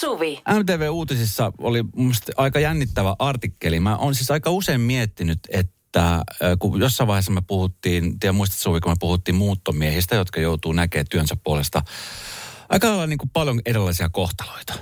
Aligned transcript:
Suvi. 0.00 0.42
MTV-uutisissa 0.58 1.52
oli 1.58 1.82
mun 1.82 1.92
mielestä 1.96 2.32
aika 2.36 2.60
jännittävä 2.60 3.16
artikkeli. 3.18 3.80
Mä 3.80 3.96
oon 3.96 4.14
siis 4.14 4.30
aika 4.30 4.50
usein 4.50 4.80
miettinyt, 4.80 5.38
että 5.48 6.14
äh, 6.14 6.24
kun 6.58 6.80
jossain 6.80 7.08
vaiheessa 7.08 7.32
me 7.32 7.42
puhuttiin, 7.46 8.18
tiedä 8.18 8.32
muistat 8.32 8.58
Suvi, 8.58 8.80
kun 8.80 8.92
me 8.92 8.96
puhuttiin 9.00 9.34
muuttomiehistä, 9.34 10.16
jotka 10.16 10.40
joutuu 10.40 10.72
näkemään 10.72 11.06
työnsä 11.10 11.36
puolesta 11.44 11.82
aika 12.68 12.88
lailla 12.88 13.06
niin 13.06 13.18
kuin 13.18 13.30
paljon 13.30 13.60
erilaisia 13.66 14.08
kohtaloita. 14.08 14.74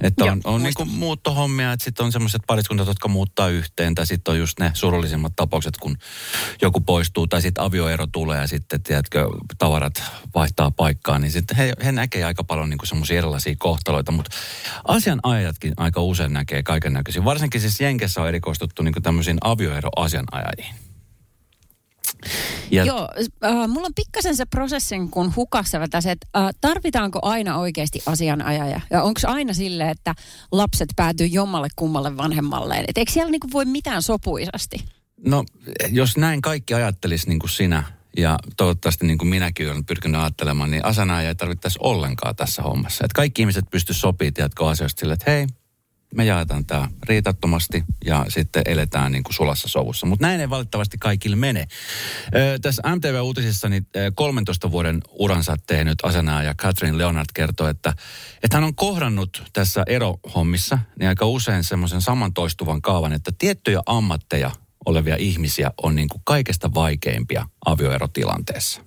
Että 0.00 0.24
on, 0.24 0.40
Joo, 0.44 0.54
on 0.54 0.62
niin 0.62 0.74
kuin 0.76 0.88
muuttohommia, 0.88 1.72
että 1.72 1.84
sitten 1.84 2.06
on 2.06 2.12
semmoiset 2.12 2.42
pariskunnat, 2.46 2.86
jotka 2.86 3.08
muuttaa 3.08 3.48
yhteen, 3.48 3.94
tai 3.94 4.06
sitten 4.06 4.32
on 4.32 4.38
just 4.38 4.60
ne 4.60 4.70
surullisimmat 4.74 5.32
tapaukset, 5.36 5.76
kun 5.76 5.96
joku 6.62 6.80
poistuu, 6.80 7.26
tai 7.26 7.42
sitten 7.42 7.64
avioero 7.64 8.06
tulee, 8.06 8.40
ja 8.40 8.46
sitten, 8.46 8.82
tiedätkö, 8.82 9.28
tavarat 9.58 10.02
vaihtaa 10.34 10.70
paikkaa, 10.70 11.18
niin 11.18 11.32
sitten 11.32 11.56
he, 11.56 11.72
he 11.84 11.92
näkee 11.92 12.24
aika 12.24 12.44
paljon 12.44 12.70
niin 12.70 12.78
semmoisia 12.84 13.18
erilaisia 13.18 13.54
kohtaloita, 13.58 14.12
mutta 14.12 14.36
asianajajatkin 14.84 15.72
aika 15.76 16.02
usein 16.02 16.32
näkee 16.32 16.62
kaiken 16.62 16.92
näköisiä. 16.92 17.24
Varsinkin 17.24 17.60
siis 17.60 17.80
Jenkessä 17.80 18.22
on 18.22 18.28
erikoistuttu 18.28 18.82
niin 18.82 19.02
tämmöisiin 19.02 19.38
avioero-asianajajiin. 19.40 20.85
Ja... 22.70 22.84
Joo, 22.84 23.08
äh, 23.44 23.68
mulla 23.68 23.86
on 23.86 23.94
pikkasen 23.94 24.36
se 24.36 24.44
prosessin, 24.44 25.10
kun 25.10 25.32
hukassa 25.36 25.80
vetäisi, 25.80 26.10
että 26.10 26.26
äh, 26.36 26.48
tarvitaanko 26.60 27.18
aina 27.22 27.58
oikeasti 27.58 28.02
asianajaja? 28.06 28.80
Ja 28.90 29.02
onko 29.02 29.20
aina 29.26 29.52
sille, 29.52 29.90
että 29.90 30.14
lapset 30.52 30.88
päätyy 30.96 31.26
jommalle 31.26 31.68
kummalle 31.76 32.16
vanhemmalleen? 32.16 32.84
Et 32.88 32.98
eikö 32.98 33.12
siellä 33.12 33.30
niinku 33.30 33.48
voi 33.52 33.64
mitään 33.64 34.02
sopuisasti? 34.02 34.76
No, 35.26 35.44
jos 35.90 36.16
näin 36.16 36.40
kaikki 36.40 36.74
ajattelisi 36.74 37.28
niin 37.28 37.38
kuin 37.38 37.50
sinä, 37.50 37.82
ja 38.16 38.38
toivottavasti 38.56 39.06
niin 39.06 39.18
kuin 39.18 39.28
minäkin 39.28 39.70
olen 39.70 39.84
pyrkinyt 39.84 40.20
ajattelemaan, 40.20 40.70
niin 40.70 40.84
asianajaja 40.84 41.28
ei 41.28 41.34
tarvittaisi 41.34 41.78
ollenkaan 41.82 42.36
tässä 42.36 42.62
hommassa. 42.62 43.04
Että 43.04 43.14
kaikki 43.14 43.42
ihmiset 43.42 43.64
pystyisivät 43.70 44.00
sopimaan, 44.00 44.34
tiedätkö, 44.34 44.68
asioista 44.68 45.00
sille, 45.00 45.12
että 45.12 45.30
hei, 45.30 45.46
me 46.14 46.24
jaetaan 46.24 46.66
tämä 46.66 46.88
riitattomasti 47.02 47.84
ja 48.04 48.26
sitten 48.28 48.62
eletään 48.66 49.12
niin 49.12 49.24
kuin 49.24 49.34
sulassa 49.34 49.68
sovussa. 49.68 50.06
Mutta 50.06 50.26
näin 50.26 50.40
ei 50.40 50.50
valitettavasti 50.50 50.98
kaikille 50.98 51.36
mene. 51.36 51.68
Ö, 52.34 52.58
tässä 52.62 52.82
MTV-uutisissa 52.96 53.68
niin 53.68 53.86
13 54.14 54.70
vuoden 54.70 55.00
uransa 55.10 55.56
tehnyt 55.66 55.98
ja 56.44 56.54
Catherine 56.54 56.98
Leonard 56.98 57.26
kertoo, 57.34 57.68
että, 57.68 57.94
että 58.42 58.56
hän 58.56 58.64
on 58.64 58.74
kohdannut 58.74 59.42
tässä 59.52 59.82
erohommissa 59.86 60.78
niin 60.98 61.08
aika 61.08 61.26
usein 61.26 61.64
semmoisen 61.64 62.00
saman 62.00 62.32
toistuvan 62.32 62.82
kaavan, 62.82 63.12
että 63.12 63.32
tiettyjä 63.38 63.80
ammatteja 63.86 64.50
olevia 64.86 65.16
ihmisiä 65.18 65.70
on 65.82 65.94
niin 65.94 66.08
kuin 66.08 66.22
kaikesta 66.24 66.74
vaikeimpia 66.74 67.48
avioerotilanteessa. 67.66 68.80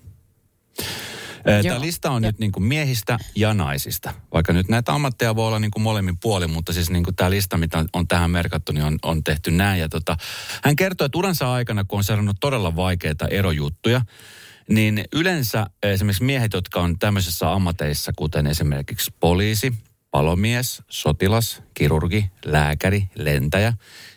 Tämä 1.64 1.82
lista 1.82 2.12
on 2.12 2.24
ja. 2.24 2.30
nyt 2.30 2.40
niin 2.40 2.52
kuin 2.52 2.64
miehistä 2.64 3.18
ja 3.36 3.54
naisista. 3.54 4.14
Vaikka 4.34 4.54
nyt 4.54 4.70
näitä 4.70 4.94
ammatteja 4.94 5.36
voi 5.36 5.48
olla 5.48 5.60
niin 5.60 5.72
kuin 5.72 5.84
molemmin 5.84 6.18
puolin, 6.18 6.52
mutta 6.52 6.74
siis 6.74 6.90
niin 6.90 7.04
kuin 7.04 7.16
tämä 7.16 7.30
lista, 7.30 7.58
mitä 7.58 7.86
on 7.94 8.08
tähän 8.08 8.32
merkattu, 8.32 8.72
niin 8.72 8.84
on, 8.84 9.00
on 9.04 9.24
tehty 9.24 9.52
näin. 9.52 9.80
Ja 9.80 9.90
tota, 9.90 10.18
hän 10.64 10.76
kertoo, 10.76 11.06
että 11.06 11.18
uransa 11.18 11.54
aikana, 11.54 11.84
kun 11.84 11.98
on 11.98 12.04
seurannut 12.04 12.38
todella 12.40 12.76
vaikeita 12.76 13.28
erojuttuja, 13.28 14.02
niin 14.70 15.04
yleensä 15.14 15.66
esimerkiksi 15.84 16.24
miehet, 16.24 16.54
jotka 16.54 16.82
on 16.82 17.00
tämmöisissä 17.00 17.54
ammateissa, 17.54 18.12
kuten 18.16 18.48
esimerkiksi 18.48 19.14
poliisi, 19.20 19.74
palomies, 20.12 20.84
sotilas, 20.90 21.62
kirurgi, 21.74 22.32
lääkäri, 22.46 23.10
lentäjä, 23.16 23.74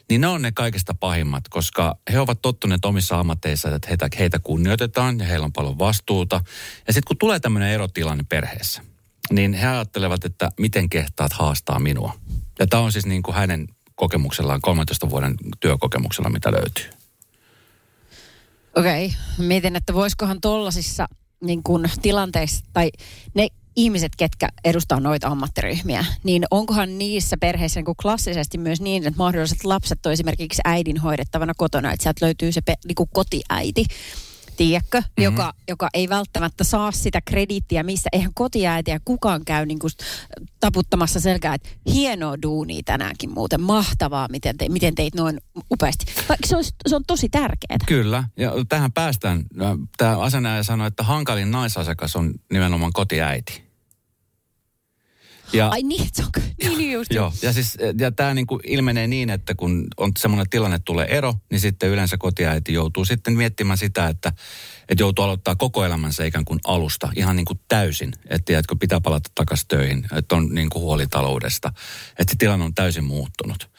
niin 0.09 0.21
ne 0.21 0.27
on 0.27 0.43
ne 0.43 0.53
kaikista 0.53 0.95
pahimmat, 0.95 1.49
koska 1.49 1.97
he 2.13 2.21
ovat 2.21 2.43
tottuneet 2.43 2.85
omissa 2.85 3.21
ammatteissa, 3.21 3.75
että 3.75 3.89
heitä, 3.89 4.09
heitä 4.19 4.39
kunnioitetaan 4.39 5.19
ja 5.19 5.27
heillä 5.27 5.45
on 5.45 5.53
paljon 5.53 5.79
vastuuta. 5.79 6.41
Ja 6.87 6.93
sitten 6.93 7.09
kun 7.09 7.19
tulee 7.19 7.41
tämmöinen 7.41 7.71
erotilanne 7.71 8.25
perheessä, 8.29 8.83
niin 9.31 9.53
he 9.53 9.67
ajattelevat, 9.67 10.25
että 10.25 10.51
miten 10.61 10.89
kehtaat 10.89 11.33
haastaa 11.33 11.79
minua. 11.79 12.15
Ja 12.59 12.67
tämä 12.67 12.83
on 12.83 12.93
siis 12.93 13.07
niin 13.07 13.23
kuin 13.23 13.35
hänen 13.35 13.69
kokemuksellaan, 13.95 14.61
13 14.61 15.11
vuoden 15.11 15.35
työkokemuksella, 15.61 16.31
mitä 16.31 16.53
löytyy. 16.53 16.91
Okei, 18.77 19.07
okay. 19.07 19.47
mietin, 19.47 19.77
että 19.77 19.95
voisikohan 19.95 20.41
tollasissa 20.41 21.09
niin 21.45 21.63
kuin 21.63 21.91
tilanteissa, 22.03 22.65
tai 22.73 22.91
ne 23.35 23.49
ihmiset, 23.77 24.13
ketkä 24.17 24.49
edustaa 24.65 25.01
noita 25.01 25.29
ammattiryhmiä, 25.29 26.05
niin 26.25 26.45
onkohan 26.51 26.99
niissä 26.99 27.37
perheissä 27.37 27.79
niin 27.79 27.85
kuin 27.85 27.97
klassisesti 28.03 28.59
myös 28.59 28.81
niin, 28.81 29.07
että 29.07 29.19
mahdolliset 29.19 29.65
lapset 29.65 30.07
on 30.07 30.13
esimerkiksi 30.13 30.63
äidin 30.65 30.99
hoidettavana 30.99 31.53
kotona, 31.57 31.93
että 31.93 32.03
sieltä 32.03 32.27
löytyy 32.27 32.53
se 32.53 32.61
pe, 32.61 32.75
niin 32.85 32.95
kuin 32.95 33.09
kotiäiti, 33.13 33.85
tiedätkö, 34.57 35.01
mm-hmm. 35.01 35.25
joka, 35.25 35.53
joka 35.69 35.89
ei 35.95 36.09
välttämättä 36.09 36.65
saa 36.65 36.93
sitä 36.93 37.21
krediittiä, 37.21 37.83
missä 37.83 38.09
eihän 38.13 38.31
kotiäitiä 38.35 39.01
kukaan 39.05 39.45
käy 39.45 39.67
niin 39.67 39.79
kuin 39.79 39.91
taputtamassa 40.61 41.21
selkää, 41.21 41.55
että 41.55 41.69
hienoa 41.93 42.43
duunia 42.43 42.83
tänäänkin 42.85 43.31
muuten, 43.35 43.61
mahtavaa, 43.61 44.29
miten, 44.31 44.57
te, 44.57 44.69
miten 44.69 44.95
teit 44.95 45.15
noin 45.15 45.41
upeasti. 45.71 46.05
Vaikka 46.29 46.47
se 46.47 46.57
on, 46.57 46.65
se 46.65 46.97
on 46.97 47.05
tosi 47.07 47.29
tärkeää. 47.29 47.79
Kyllä, 47.87 48.25
ja 48.37 48.53
tähän 48.69 48.93
päästään. 48.93 49.43
Tämä 49.97 50.19
asianajaja 50.19 50.63
sanoi, 50.63 50.89
että 50.89 51.03
hankalin 51.03 51.51
naisasiakas 51.51 52.17
on 52.17 52.35
nimenomaan 52.53 52.93
kotiäiti. 52.93 53.72
Ja, 55.53 55.69
Ai 55.69 55.83
niin, 55.83 56.09
se 56.13 56.23
on, 56.23 56.31
niin, 56.63 56.79
niin 56.79 56.93
just. 56.93 57.13
Joo, 57.15 57.33
ja, 57.43 57.53
siis, 57.53 57.79
ja 57.99 58.13
tämä 58.13 58.35
niinku 58.35 58.61
ilmenee 58.67 59.07
niin, 59.07 59.31
että 59.31 59.55
kun 59.55 59.87
on 59.97 60.13
semmoinen 60.19 60.51
tilanne, 60.51 60.77
että 60.77 60.85
tulee 60.85 61.07
ero, 61.07 61.35
niin 61.51 61.61
sitten 61.61 61.91
yleensä 61.91 62.17
kotiäiti 62.19 62.73
joutuu 62.73 63.05
sitten 63.05 63.37
miettimään 63.37 63.79
sitä, 63.79 64.09
että, 64.09 64.33
että 64.89 65.03
joutuu 65.03 65.25
aloittaa 65.25 65.57
koko 65.57 65.85
elämänsä 65.85 66.25
ikään 66.25 66.45
kuin 66.45 66.61
alusta, 66.65 67.09
ihan 67.17 67.37
niin 67.37 67.45
kuin 67.45 67.61
täysin. 67.69 68.13
Että 68.25 68.45
tiedätkö, 68.45 68.77
pitää 68.81 69.01
palata 69.01 69.31
takaisin 69.35 69.69
töihin, 69.69 70.07
että 70.17 70.37
on 70.37 70.55
niin 70.55 70.71
kuin 70.71 70.83
huoli 70.83 71.07
taloudesta, 71.07 71.69
että 72.19 72.33
se 72.33 72.37
tilanne 72.39 72.65
on 72.65 72.75
täysin 72.75 73.05
muuttunut. 73.05 73.71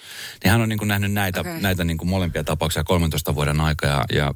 Niin 0.44 0.52
hän 0.52 0.62
on 0.62 0.70
niin 0.70 0.80
kuin 0.80 0.88
nähnyt 0.88 1.12
näitä, 1.12 1.40
okay. 1.40 1.62
näitä 1.62 1.84
niin 1.84 1.98
kuin 1.98 2.10
molempia 2.10 2.44
tapauksia 2.44 2.84
13 2.84 3.36
vuoden 3.36 3.62
aikaa 3.62 3.90
ja, 3.90 4.06
ja 4.16 4.34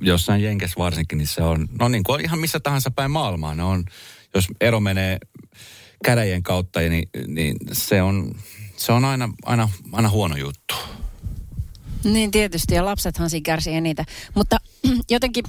jossain 0.00 0.42
Jenkes 0.42 0.76
varsinkin, 0.78 1.18
niin 1.18 1.28
se 1.28 1.42
on, 1.42 1.68
no 1.78 1.88
niin 1.88 2.02
kuin 2.04 2.20
ihan 2.20 2.38
missä 2.38 2.60
tahansa 2.60 2.90
päin 2.90 3.10
maailmaa, 3.10 3.54
ne 3.54 3.62
on, 3.62 3.84
jos 4.34 4.46
ero 4.60 4.80
menee 4.80 5.18
käräjien 6.04 6.42
kautta, 6.42 6.80
niin, 6.80 7.08
niin 7.26 7.56
se 7.72 8.02
on, 8.02 8.34
se 8.76 8.92
on 8.92 9.04
aina, 9.04 9.28
aina, 9.44 9.68
aina 9.92 10.10
huono 10.10 10.36
juttu. 10.36 10.74
Niin 12.04 12.30
tietysti, 12.30 12.74
ja 12.74 12.84
lapsethan 12.84 13.30
siinä 13.30 13.44
kärsii 13.44 13.74
eniten. 13.74 14.04
Mutta 14.34 14.56
jotenkin 15.10 15.44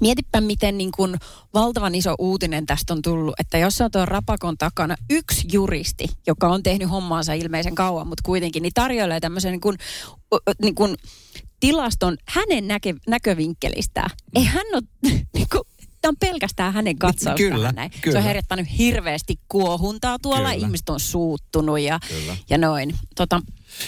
Mietipä, 0.00 0.40
miten 0.40 0.78
niin 0.78 0.92
kuin 0.92 1.16
valtavan 1.54 1.94
iso 1.94 2.14
uutinen 2.18 2.66
tästä 2.66 2.94
on 2.94 3.02
tullut, 3.02 3.34
että 3.40 3.58
jos 3.58 3.80
on 3.80 3.90
tuon 3.90 4.08
rapakon 4.08 4.58
takana 4.58 4.96
yksi 5.10 5.48
juristi, 5.52 6.04
joka 6.26 6.48
on 6.48 6.62
tehnyt 6.62 6.90
hommaansa 6.90 7.32
ilmeisen 7.32 7.74
kauan, 7.74 8.06
mutta 8.06 8.22
kuitenkin, 8.24 8.62
niin 8.62 8.72
tarjoilee 8.74 9.20
tämmöisen 9.20 9.52
niin 9.52 9.60
kuin, 9.60 9.76
niin 10.62 10.74
kuin 10.74 10.96
tilaston 11.60 12.16
hänen 12.28 12.68
näke, 12.68 12.94
näkövinkkelistään. 13.08 14.10
Ei 14.34 14.44
hän 14.44 14.66
ole 14.72 14.82
niin 15.34 15.46
kuin, 15.52 15.62
tämä 16.02 16.10
on 16.10 16.16
pelkästään 16.20 16.72
hänen 16.72 16.98
katsaustaan. 16.98 17.52
Kyllä, 17.52 17.72
näin. 17.72 17.90
kyllä. 18.00 18.14
Se 18.14 18.18
on 18.18 18.24
herättänyt 18.24 18.78
hirveästi 18.78 19.36
kuohuntaa 19.48 20.18
tuolla, 20.22 20.52
kyllä. 20.52 20.52
ihmiset 20.52 20.88
on 20.88 21.00
suuttunut 21.00 21.80
ja, 21.80 22.00
ja 22.50 22.58
noin. 22.58 22.94
Tota, 23.16 23.40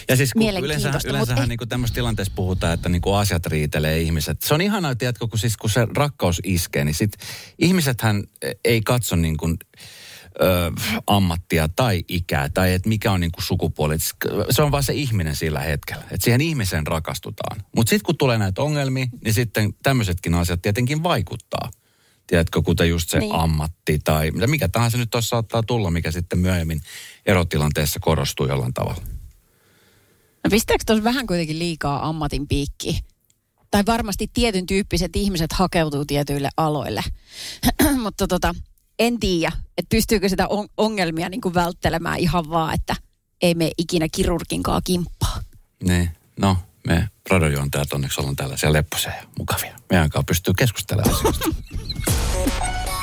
ja 0.08 0.16
siis 0.16 0.32
kun 0.32 0.42
yleensä, 0.42 1.00
yleensähän 1.04 1.48
niin 1.48 1.58
tämmöisessä 1.68 1.94
tilanteessa 1.94 2.32
puhutaan, 2.36 2.74
että 2.74 2.88
niin 2.88 3.02
kuin 3.02 3.16
asiat 3.16 3.46
riitelee 3.46 4.00
ihmiset. 4.00 4.42
Se 4.42 4.54
on 4.54 4.60
ihanaa, 4.60 4.94
tiedätkö, 4.94 5.28
kun, 5.28 5.38
siis, 5.38 5.56
kun 5.56 5.70
se 5.70 5.86
rakkaus 5.96 6.40
iskee, 6.44 6.84
niin 6.84 6.94
sit 6.94 7.12
ihmisethän 7.58 8.24
ei 8.64 8.80
katso 8.80 9.16
niin 9.16 9.36
kuin, 9.36 9.56
ö, 10.40 10.72
ammattia 11.06 11.68
tai 11.76 12.04
ikää 12.08 12.48
tai 12.48 12.72
että 12.72 12.88
mikä 12.88 13.12
on 13.12 13.20
niin 13.20 13.32
kuin 13.32 13.44
sukupuoli. 13.44 13.96
Se 14.50 14.62
on 14.62 14.70
vain 14.70 14.84
se 14.84 14.92
ihminen 14.92 15.36
sillä 15.36 15.60
hetkellä. 15.60 16.04
Että 16.10 16.24
siihen 16.24 16.40
ihmiseen 16.40 16.86
rakastutaan. 16.86 17.60
Mutta 17.76 17.90
sitten 17.90 18.06
kun 18.06 18.18
tulee 18.18 18.38
näitä 18.38 18.62
ongelmia, 18.62 19.06
niin 19.24 19.34
sitten 19.34 19.74
tämmöisetkin 19.82 20.34
asiat 20.34 20.62
tietenkin 20.62 21.02
vaikuttaa 21.02 21.70
tiedätkö, 22.26 22.62
kuten 22.62 22.88
just 22.88 23.10
se 23.10 23.18
niin. 23.18 23.34
ammatti 23.34 23.98
tai 24.04 24.30
mikä 24.30 24.68
tahansa 24.68 24.98
nyt 24.98 25.10
tuossa 25.10 25.28
saattaa 25.28 25.62
tulla, 25.62 25.90
mikä 25.90 26.10
sitten 26.10 26.38
myöhemmin 26.38 26.80
erotilanteessa 27.26 28.00
korostuu 28.00 28.46
jollain 28.46 28.74
tavalla. 28.74 29.02
No 30.44 30.50
pistääkö 30.50 30.84
tuossa 30.86 31.04
vähän 31.04 31.26
kuitenkin 31.26 31.58
liikaa 31.58 32.08
ammatin 32.08 32.48
piikki? 32.48 33.00
Tai 33.70 33.82
varmasti 33.86 34.30
tietyn 34.34 34.66
tyyppiset 34.66 35.16
ihmiset 35.16 35.52
hakeutuu 35.52 36.04
tietyille 36.04 36.48
aloille. 36.56 37.02
Mutta 38.02 38.26
tota, 38.26 38.54
en 38.98 39.20
tiedä, 39.20 39.52
että 39.78 39.88
pystyykö 39.88 40.28
sitä 40.28 40.48
on- 40.48 40.68
ongelmia 40.76 41.28
niin 41.28 41.40
kuin 41.40 41.54
välttelemään 41.54 42.18
ihan 42.18 42.50
vaan, 42.50 42.74
että 42.74 42.96
ei 43.42 43.54
me 43.54 43.70
ikinä 43.78 44.06
kirurginkaan 44.12 44.82
kimppaa. 44.84 45.42
Niin, 45.84 46.10
no 46.40 46.56
me 46.86 47.08
radiojuontajat 47.30 47.92
onneksi 47.92 48.20
ollaan 48.20 48.36
tällaisia 48.36 48.72
lepposia 48.72 49.12
ja 49.12 49.22
mukavia. 49.38 49.76
Meidän 49.90 50.10
kanssa 50.10 50.26
pystyy 50.26 50.54
keskustelemaan 50.54 51.14
asioista. 51.14 51.48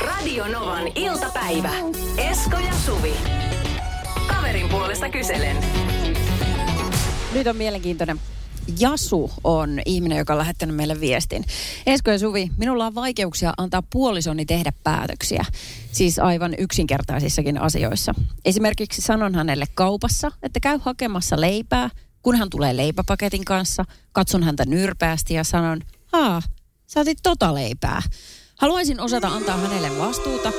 Radio 0.01 0.48
Novan 0.48 0.88
iltapäivä. 0.95 1.72
Esko 2.18 2.57
ja 2.57 2.74
Suvi. 2.86 3.13
Kaverin 4.28 4.69
puolesta 4.69 5.10
kyselen. 5.10 5.57
Nyt 7.33 7.48
on 7.48 7.56
mielenkiintoinen 7.56 8.19
Jasu 8.80 9.31
on 9.44 9.80
ihminen, 9.86 10.18
joka 10.18 10.34
on 10.34 10.39
lähettänyt 10.39 10.75
meille 10.75 11.00
viestin. 11.00 11.44
Esko 11.86 12.12
ja 12.12 12.19
Suvi, 12.19 12.51
minulla 12.57 12.86
on 12.86 12.95
vaikeuksia 12.95 13.54
antaa 13.57 13.84
puolisoni 13.89 14.45
tehdä 14.45 14.72
päätöksiä. 14.84 15.45
Siis 15.92 16.19
aivan 16.19 16.56
yksinkertaisissakin 16.57 17.62
asioissa. 17.62 18.13
Esimerkiksi 18.45 19.01
sanon 19.01 19.36
hänelle 19.36 19.66
kaupassa, 19.74 20.31
että 20.44 20.60
käy 20.60 20.80
hakemassa 20.81 21.42
leipää. 21.42 21.89
Kun 22.22 22.36
hän 22.36 22.50
tulee 22.50 22.78
leipäpaketin 22.78 23.46
kanssa, 23.46 23.86
katson 24.12 24.44
häntä 24.44 24.66
nyrpeästi 24.66 25.34
ja 25.34 25.44
sanon, 25.44 25.82
haa, 26.06 26.42
sä 26.88 27.00
otit 27.00 27.20
tota 27.24 27.54
leipää. 27.54 28.02
Haluaisin 28.58 29.00
osata 29.00 29.28
antaa 29.28 29.58
hänelle 29.58 29.98
vastuuta, 29.98 30.52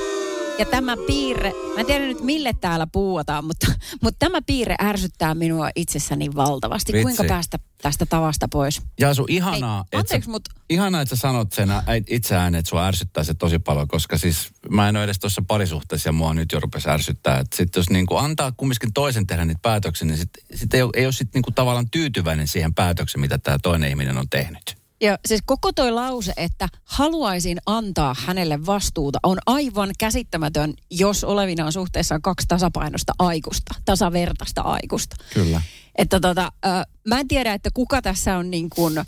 ja 0.63 0.67
tämä 0.71 0.97
piirre, 1.07 1.53
mä 1.75 1.81
en 1.81 1.87
tiedä 1.87 2.07
nyt 2.07 2.21
mille 2.21 2.53
täällä 2.61 2.87
puhutaan, 2.87 3.45
mutta, 3.45 3.67
mutta 4.03 4.19
tämä 4.19 4.43
piirre 4.43 4.75
ärsyttää 4.83 5.35
minua 5.35 5.71
itsessäni 5.77 6.35
valtavasti. 6.35 6.93
Vitsi. 6.93 7.03
Kuinka 7.03 7.25
päästä 7.25 7.59
tästä 7.83 8.07
tavasta 8.07 8.49
pois? 8.49 8.83
Jaasu, 9.01 9.25
ihanaa, 9.29 9.79
Ei, 9.79 9.83
että 9.83 9.97
sä, 9.97 9.99
anteeksi, 9.99 10.31
mut- 10.31 10.63
ihanaa, 10.71 11.01
että 11.01 11.17
sä 11.17 11.21
sanot 11.21 11.53
sen 11.53 11.71
ä- 11.71 11.83
itse 12.09 12.37
ääneen, 12.37 12.59
että 12.59 12.69
sua 12.69 12.87
ärsyttää 12.87 13.25
se 13.25 13.35
tosi 13.35 13.59
paljon, 13.59 13.89
koska 13.89 14.19
siis 14.19 14.51
mä 14.71 14.89
en 14.89 14.97
ole 14.97 15.05
edes 15.05 15.19
tuossa 15.19 15.43
parisuhteessa 15.47 16.09
ja 16.09 16.13
mua 16.13 16.35
nyt 16.35 16.53
jo 16.53 16.61
rupesi 16.61 16.91
ärsyttää. 16.91 17.39
Että 17.39 17.57
sit 17.57 17.77
jos 17.77 17.91
niinku 17.91 18.17
antaa 18.17 18.53
kumminkin 18.57 18.93
toisen 18.93 19.27
tehdä 19.27 19.45
niitä 19.45 19.61
päätöksiä, 19.63 20.07
niin 20.07 20.19
sit, 20.19 20.31
sit 20.55 20.75
ei, 20.75 20.83
ole, 20.83 20.91
ei 20.95 21.07
ole 21.07 21.13
sit 21.13 21.35
niinku 21.35 21.51
tavallaan 21.51 21.91
tyytyväinen 21.91 22.49
siihen 22.49 22.75
päätökseen, 22.75 23.21
mitä 23.21 23.39
tämä 23.39 23.59
toinen 23.63 23.91
ihminen 23.91 24.19
on 24.19 24.29
tehnyt. 24.29 24.82
Ja 25.03 25.19
siis 25.27 25.41
koko 25.47 25.73
toi 25.73 25.91
lause, 25.91 26.33
että 26.37 26.69
haluaisin 26.85 27.59
antaa 27.67 28.17
hänelle 28.19 28.67
vastuuta, 28.67 29.19
on 29.23 29.39
aivan 29.47 29.91
käsittämätön, 29.99 30.75
jos 30.91 31.25
olevinaan 31.25 31.73
suhteessa 31.73 32.15
on 32.15 32.23
kaksi 32.23 32.49
tasapainosta 32.49 33.13
aikuista, 33.19 33.75
tasavertaista 33.85 34.61
aikuista. 34.61 35.17
Kyllä. 35.35 35.63
Että 35.99 36.21
tota, 36.21 36.53
äh, 36.67 36.87
mä 37.09 37.21
en 37.21 37.29
tiedä, 37.29 37.55
että 37.55 37.71
kuka 37.75 38.03
tässä 38.03 38.37
on 38.37 38.51
niin 38.51 38.71
kuin, 38.71 38.99
äh, 38.99 39.07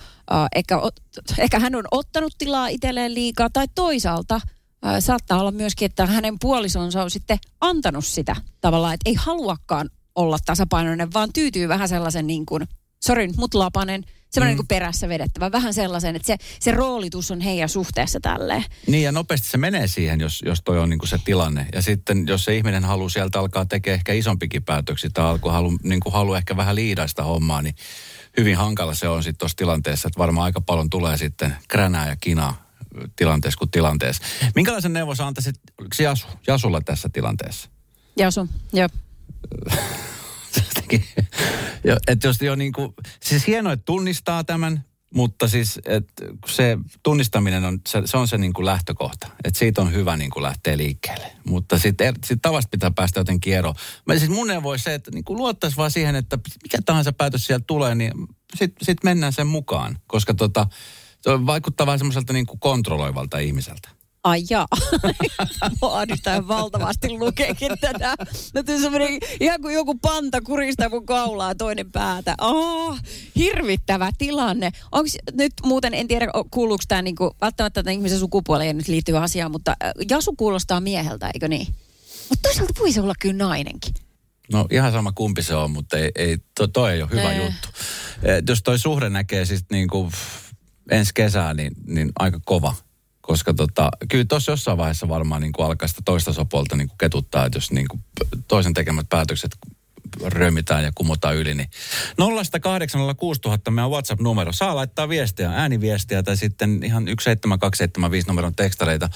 ehkä, 0.54 0.78
ot, 0.78 0.94
ehkä 1.38 1.58
hän 1.58 1.74
on 1.74 1.84
ottanut 1.90 2.34
tilaa 2.38 2.68
itselleen 2.68 3.14
liikaa, 3.14 3.50
tai 3.50 3.66
toisaalta 3.74 4.34
äh, 4.34 4.42
saattaa 4.98 5.40
olla 5.40 5.50
myöskin, 5.50 5.86
että 5.86 6.06
hänen 6.06 6.38
puolisonsa 6.38 7.02
on 7.02 7.10
sitten 7.10 7.38
antanut 7.60 8.06
sitä 8.06 8.36
tavallaan, 8.60 8.94
että 8.94 9.10
ei 9.10 9.14
haluakaan 9.14 9.90
olla 10.14 10.38
tasapainoinen, 10.46 11.12
vaan 11.12 11.32
tyytyy 11.32 11.68
vähän 11.68 11.88
sellaisen 11.88 12.26
niin 12.26 12.46
kuin, 12.46 12.68
sori 13.04 13.26
nyt 13.26 13.36
mut 13.36 13.54
lapanen, 13.54 14.04
semmoinen 14.34 14.54
mm. 14.54 14.58
niin 14.58 14.66
kuin 14.66 14.78
perässä 14.78 15.08
vedettävä, 15.08 15.52
vähän 15.52 15.74
sellaisen, 15.74 16.16
että 16.16 16.26
se, 16.26 16.36
se 16.60 16.70
roolitus 16.70 17.30
on 17.30 17.40
heidän 17.40 17.68
suhteessa 17.68 18.20
tälleen. 18.20 18.64
Niin 18.86 19.02
ja 19.02 19.12
nopeasti 19.12 19.48
se 19.48 19.58
menee 19.58 19.88
siihen, 19.88 20.20
jos, 20.20 20.42
jos 20.46 20.62
toi 20.64 20.78
on 20.78 20.90
niinku 20.90 21.06
se 21.06 21.18
tilanne. 21.24 21.66
Ja 21.72 21.82
sitten 21.82 22.24
jos 22.28 22.44
se 22.44 22.56
ihminen 22.56 22.84
haluaa 22.84 23.08
sieltä 23.08 23.38
alkaa 23.38 23.64
tekemään 23.66 23.94
ehkä 23.94 24.12
isompikin 24.12 24.62
päätöksiä 24.62 25.10
tai 25.14 25.24
alku, 25.24 25.48
halu, 25.48 25.78
niinku 25.82 26.10
haluaa 26.10 26.38
ehkä 26.38 26.56
vähän 26.56 26.74
liidaista 26.74 27.22
hommaa, 27.22 27.62
niin 27.62 27.74
hyvin 28.36 28.56
hankala 28.56 28.94
se 28.94 29.08
on 29.08 29.22
sitten 29.22 29.38
tuossa 29.38 29.56
tilanteessa. 29.56 30.08
Että 30.08 30.18
varmaan 30.18 30.44
aika 30.44 30.60
paljon 30.60 30.90
tulee 30.90 31.16
sitten 31.16 31.56
kränää 31.68 32.08
ja 32.08 32.16
kinaa 32.16 32.64
tilanteessa 33.16 33.58
kuin 33.58 33.70
tilanteessa. 33.70 34.22
Minkälaisen 34.54 34.92
neuvon 34.92 35.16
sä 35.16 35.26
antaisit 35.26 35.56
Jasu, 35.98 36.26
Jasulla 36.46 36.80
tässä 36.80 37.08
tilanteessa? 37.12 37.68
Jasu, 38.16 38.48
joo. 38.72 38.88
Että 42.08 42.26
jos 42.26 42.42
jo 42.42 42.54
niin 42.54 42.72
kuin, 42.72 42.94
siis 43.22 43.46
hienoa, 43.46 43.72
että 43.72 43.84
tunnistaa 43.84 44.44
tämän, 44.44 44.84
mutta 45.14 45.48
siis 45.48 45.80
että 45.84 46.24
se 46.46 46.78
tunnistaminen 47.02 47.64
on 47.64 47.80
se, 47.88 48.02
se, 48.04 48.16
on 48.16 48.28
se 48.28 48.38
niin 48.38 48.52
kuin 48.52 48.66
lähtökohta. 48.66 49.26
Että 49.44 49.58
siitä 49.58 49.82
on 49.82 49.92
hyvä 49.92 50.16
niin 50.16 50.30
kuin 50.30 50.42
lähteä 50.42 50.76
liikkeelle. 50.76 51.32
Mutta 51.46 51.78
sitten 51.78 52.06
er, 52.06 52.14
sit 52.24 52.38
tavasta 52.42 52.68
pitää 52.70 52.90
päästä 52.90 53.20
jotenkin 53.20 53.54
eroon. 53.54 53.74
Mä 54.06 54.18
siis 54.18 54.30
mun 54.30 54.46
neuvo 54.46 54.78
se, 54.78 54.94
että 54.94 55.10
niin 55.10 55.24
kuin 55.24 55.36
luottaisi 55.36 55.76
vaan 55.76 55.90
siihen, 55.90 56.16
että 56.16 56.38
mikä 56.62 56.78
tahansa 56.86 57.12
päätös 57.12 57.46
sieltä 57.46 57.64
tulee, 57.66 57.94
niin 57.94 58.12
sitten 58.54 58.86
sit 58.86 59.04
mennään 59.04 59.32
sen 59.32 59.46
mukaan. 59.46 59.98
Koska 60.06 60.34
tota, 60.34 60.66
se 61.20 61.30
vaikuttaa 61.46 61.86
vähän 61.86 61.98
semmoiselta 61.98 62.32
niin 62.32 62.46
kuin 62.46 62.60
kontrolloivalta 62.60 63.38
ihmiseltä. 63.38 63.88
Ai 64.24 64.42
jaa. 64.50 64.66
Mua 65.82 65.98
ahdistaa 65.98 66.48
valtavasti 66.48 67.10
lukeekin 67.10 67.72
tätä. 67.80 68.14
On 68.54 68.80
semmoinen, 68.80 69.18
ihan 69.40 69.60
kuin 69.60 69.74
joku 69.74 69.94
panta 69.94 70.40
kuristaa 70.40 70.90
kun 70.90 71.06
kaulaa 71.06 71.54
toinen 71.54 71.92
päätä. 71.92 72.34
Oh, 72.40 72.98
hirvittävä 73.36 74.10
tilanne. 74.18 74.70
Onko 74.92 75.08
nyt 75.32 75.52
muuten, 75.62 75.94
en 75.94 76.08
tiedä 76.08 76.26
kuuluuko 76.50 76.84
tämä 76.88 77.02
niinku, 77.02 77.36
välttämättä 77.40 77.82
tämän 77.82 77.94
ihmisen 77.94 78.18
sukupuoleen 78.18 78.76
nyt 78.76 78.88
liittyvä 78.88 79.20
asia, 79.20 79.48
mutta 79.48 79.76
äh, 79.84 79.92
Jasu 80.10 80.34
kuulostaa 80.36 80.80
mieheltä, 80.80 81.30
eikö 81.34 81.48
niin? 81.48 81.66
Mutta 82.28 82.42
toisaalta 82.48 82.72
voisi 82.80 83.00
olla 83.00 83.14
kyllä 83.20 83.44
nainenkin. 83.44 83.94
No 84.52 84.66
ihan 84.70 84.92
sama 84.92 85.12
kumpi 85.12 85.42
se 85.42 85.54
on, 85.54 85.70
mutta 85.70 85.98
ei, 85.98 86.10
ei 86.14 86.38
to, 86.56 86.66
toi 86.66 86.92
ei 86.92 87.02
ole 87.02 87.10
hyvä 87.10 87.22
Nee. 87.22 87.44
juttu. 87.44 87.68
Et 88.22 88.48
jos 88.48 88.62
toi 88.62 88.78
suhde 88.78 89.10
näkee 89.10 89.44
siis 89.44 89.64
niin 89.70 89.88
kuin 89.88 90.12
ensi 90.90 91.10
kesää, 91.14 91.54
niin, 91.54 91.72
niin 91.86 92.12
aika 92.18 92.40
kova. 92.44 92.74
Koska 93.26 93.54
tota, 93.54 93.90
kyllä 94.10 94.24
tuossa 94.24 94.52
jossain 94.52 94.78
vaiheessa 94.78 95.08
varmaan 95.08 95.42
niin 95.42 95.52
kuin 95.52 95.66
alkaa 95.66 95.88
sitä 95.88 96.02
toista 96.04 96.32
sopuolta 96.32 96.76
niin 96.76 96.88
kuin 96.88 96.98
ketuttaa, 96.98 97.46
että 97.46 97.56
jos 97.56 97.72
niin 97.72 97.88
kuin 97.88 98.04
toisen 98.48 98.74
tekemät 98.74 99.06
päätökset 99.08 99.56
römitään 100.22 100.84
ja 100.84 100.92
kumotaan 100.94 101.36
yli, 101.36 101.54
niin 101.54 101.68
0806000 102.20 103.70
meidän 103.70 103.90
WhatsApp-numero. 103.90 104.52
Saa 104.52 104.76
laittaa 104.76 105.08
viestiä, 105.08 105.50
ääniviestiä 105.50 106.22
tai 106.22 106.36
sitten 106.36 106.82
ihan 106.82 107.04
17275 107.04 108.28
numeron 108.28 108.54
tekstareita. 108.54 109.08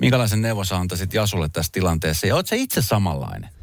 Minkälaisen 0.00 0.42
neuvon 0.42 0.66
sä 0.66 0.76
antaisit 0.76 1.14
Jasulle 1.14 1.48
tässä 1.48 1.72
tilanteessa? 1.72 2.26
Ja 2.26 2.34
oot 2.34 2.46
sä 2.46 2.56
itse 2.56 2.82
samanlainen? 2.82 3.55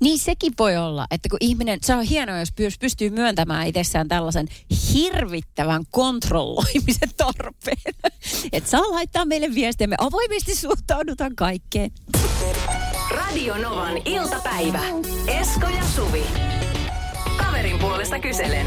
Niin 0.00 0.18
sekin 0.18 0.52
voi 0.58 0.76
olla, 0.76 1.06
että 1.10 1.28
kun 1.28 1.38
ihminen, 1.40 1.78
se 1.82 1.94
on 1.94 2.02
hienoa, 2.02 2.38
jos 2.38 2.48
py- 2.48 2.76
pystyy 2.80 3.10
myöntämään 3.10 3.66
itsessään 3.66 4.08
tällaisen 4.08 4.48
hirvittävän 4.92 5.82
kontrolloimisen 5.90 7.10
tarpeen. 7.16 7.94
Että 8.52 8.70
saa 8.70 8.90
laittaa 8.90 9.24
meille 9.24 9.54
viestiä, 9.54 9.86
me 9.86 9.96
avoimesti 9.98 10.56
suhtaudutaan 10.56 11.36
kaikkeen. 11.36 11.90
Radio 13.10 13.58
Novan 13.58 13.96
iltapäivä. 14.04 14.80
Esko 15.26 15.66
ja 15.66 15.84
Suvi. 15.96 16.24
Kaverin 17.36 17.78
puolesta 17.78 18.18
kyselen. 18.18 18.66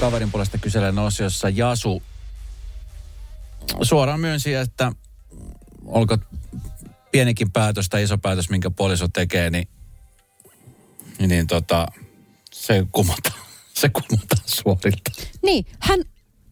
kaverin 0.00 0.30
puolesta 0.30 0.58
kyselen 0.58 0.98
osiossa 0.98 1.48
Jasu 1.48 2.02
suoraan 3.82 4.20
myönsi, 4.20 4.54
että 4.54 4.92
olko 5.86 6.18
pienikin 7.12 7.52
päätös 7.52 7.88
tai 7.88 8.02
iso 8.02 8.18
päätös, 8.18 8.50
minkä 8.50 8.70
puoliso 8.70 9.08
tekee, 9.08 9.50
niin, 9.50 9.68
niin 11.26 11.46
tota, 11.46 11.86
se 12.52 12.86
kumotaan, 12.92 13.40
se 13.80 13.88
kumotaan 13.88 14.42
suorilta. 14.46 15.10
Niin, 15.42 15.66
hän, 15.80 16.00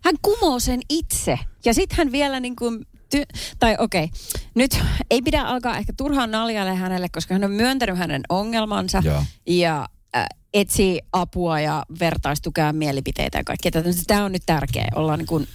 hän 0.05 0.14
kumoo 0.22 0.60
sen 0.60 0.81
itse. 0.88 1.38
Ja 1.64 1.75
sitten 1.75 1.96
hän 1.96 2.12
vielä 2.12 2.40
niin 2.40 2.56
kuin, 2.56 2.87
ty- 3.16 3.38
tai 3.59 3.76
okei, 3.78 4.04
okay, 4.04 4.21
nyt 4.54 4.78
ei 5.11 5.23
pidä 5.23 5.42
alkaa 5.42 5.78
ehkä 5.78 5.92
turhaan 5.97 6.30
naljalle 6.30 6.75
hänelle, 6.75 7.09
koska 7.09 7.35
hän 7.35 7.44
on 7.44 7.50
myöntänyt 7.50 7.99
hänen 7.99 8.23
ongelmansa 8.28 9.02
Joo. 9.04 9.25
ja 9.47 9.88
äh, 10.16 10.26
etsii 10.54 11.00
apua 11.12 11.61
ja 11.61 11.85
vertaistukea 12.00 12.73
mielipiteitä 12.73 13.38
ja 13.38 13.44
kaikkea. 13.44 13.73
Tämä 14.06 14.25
on 14.25 14.32
nyt 14.32 14.42
tärkeää, 14.47 14.88
ollaan 14.94 15.18
niin 15.18 15.26
kuin, 15.26 15.49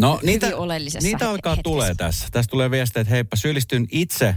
No 0.00 0.20
niitä, 0.22 0.56
oleellisessa 0.56 1.08
niitä 1.08 1.30
alkaa 1.30 1.56
tulee 1.64 1.94
tässä. 1.94 2.28
Tässä 2.32 2.50
tulee 2.50 2.70
viestiä, 2.70 3.00
että 3.00 3.14
heippa 3.14 3.36
syyllistyn 3.36 3.86
itse 3.90 4.34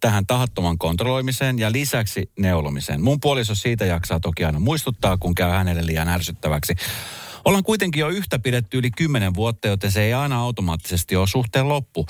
tähän 0.00 0.26
tahattoman 0.26 0.78
kontrolloimiseen 0.78 1.58
ja 1.58 1.72
lisäksi 1.72 2.30
neulomiseen. 2.38 3.02
Mun 3.02 3.20
puoliso 3.20 3.54
siitä 3.54 3.84
jaksaa 3.84 4.20
toki 4.20 4.44
aina 4.44 4.58
muistuttaa, 4.60 5.16
kun 5.16 5.34
käy 5.34 5.50
hänelle 5.50 5.86
liian 5.86 6.08
ärsyttäväksi. 6.08 6.74
Ollaan 7.44 7.64
kuitenkin 7.64 8.00
jo 8.00 8.08
yhtä 8.08 8.38
pidetty 8.38 8.78
yli 8.78 8.90
kymmenen 8.90 9.34
vuotta, 9.34 9.68
joten 9.68 9.92
se 9.92 10.02
ei 10.02 10.14
aina 10.14 10.40
automaattisesti 10.40 11.16
ole 11.16 11.26
suhteen 11.26 11.68
loppu. 11.68 12.06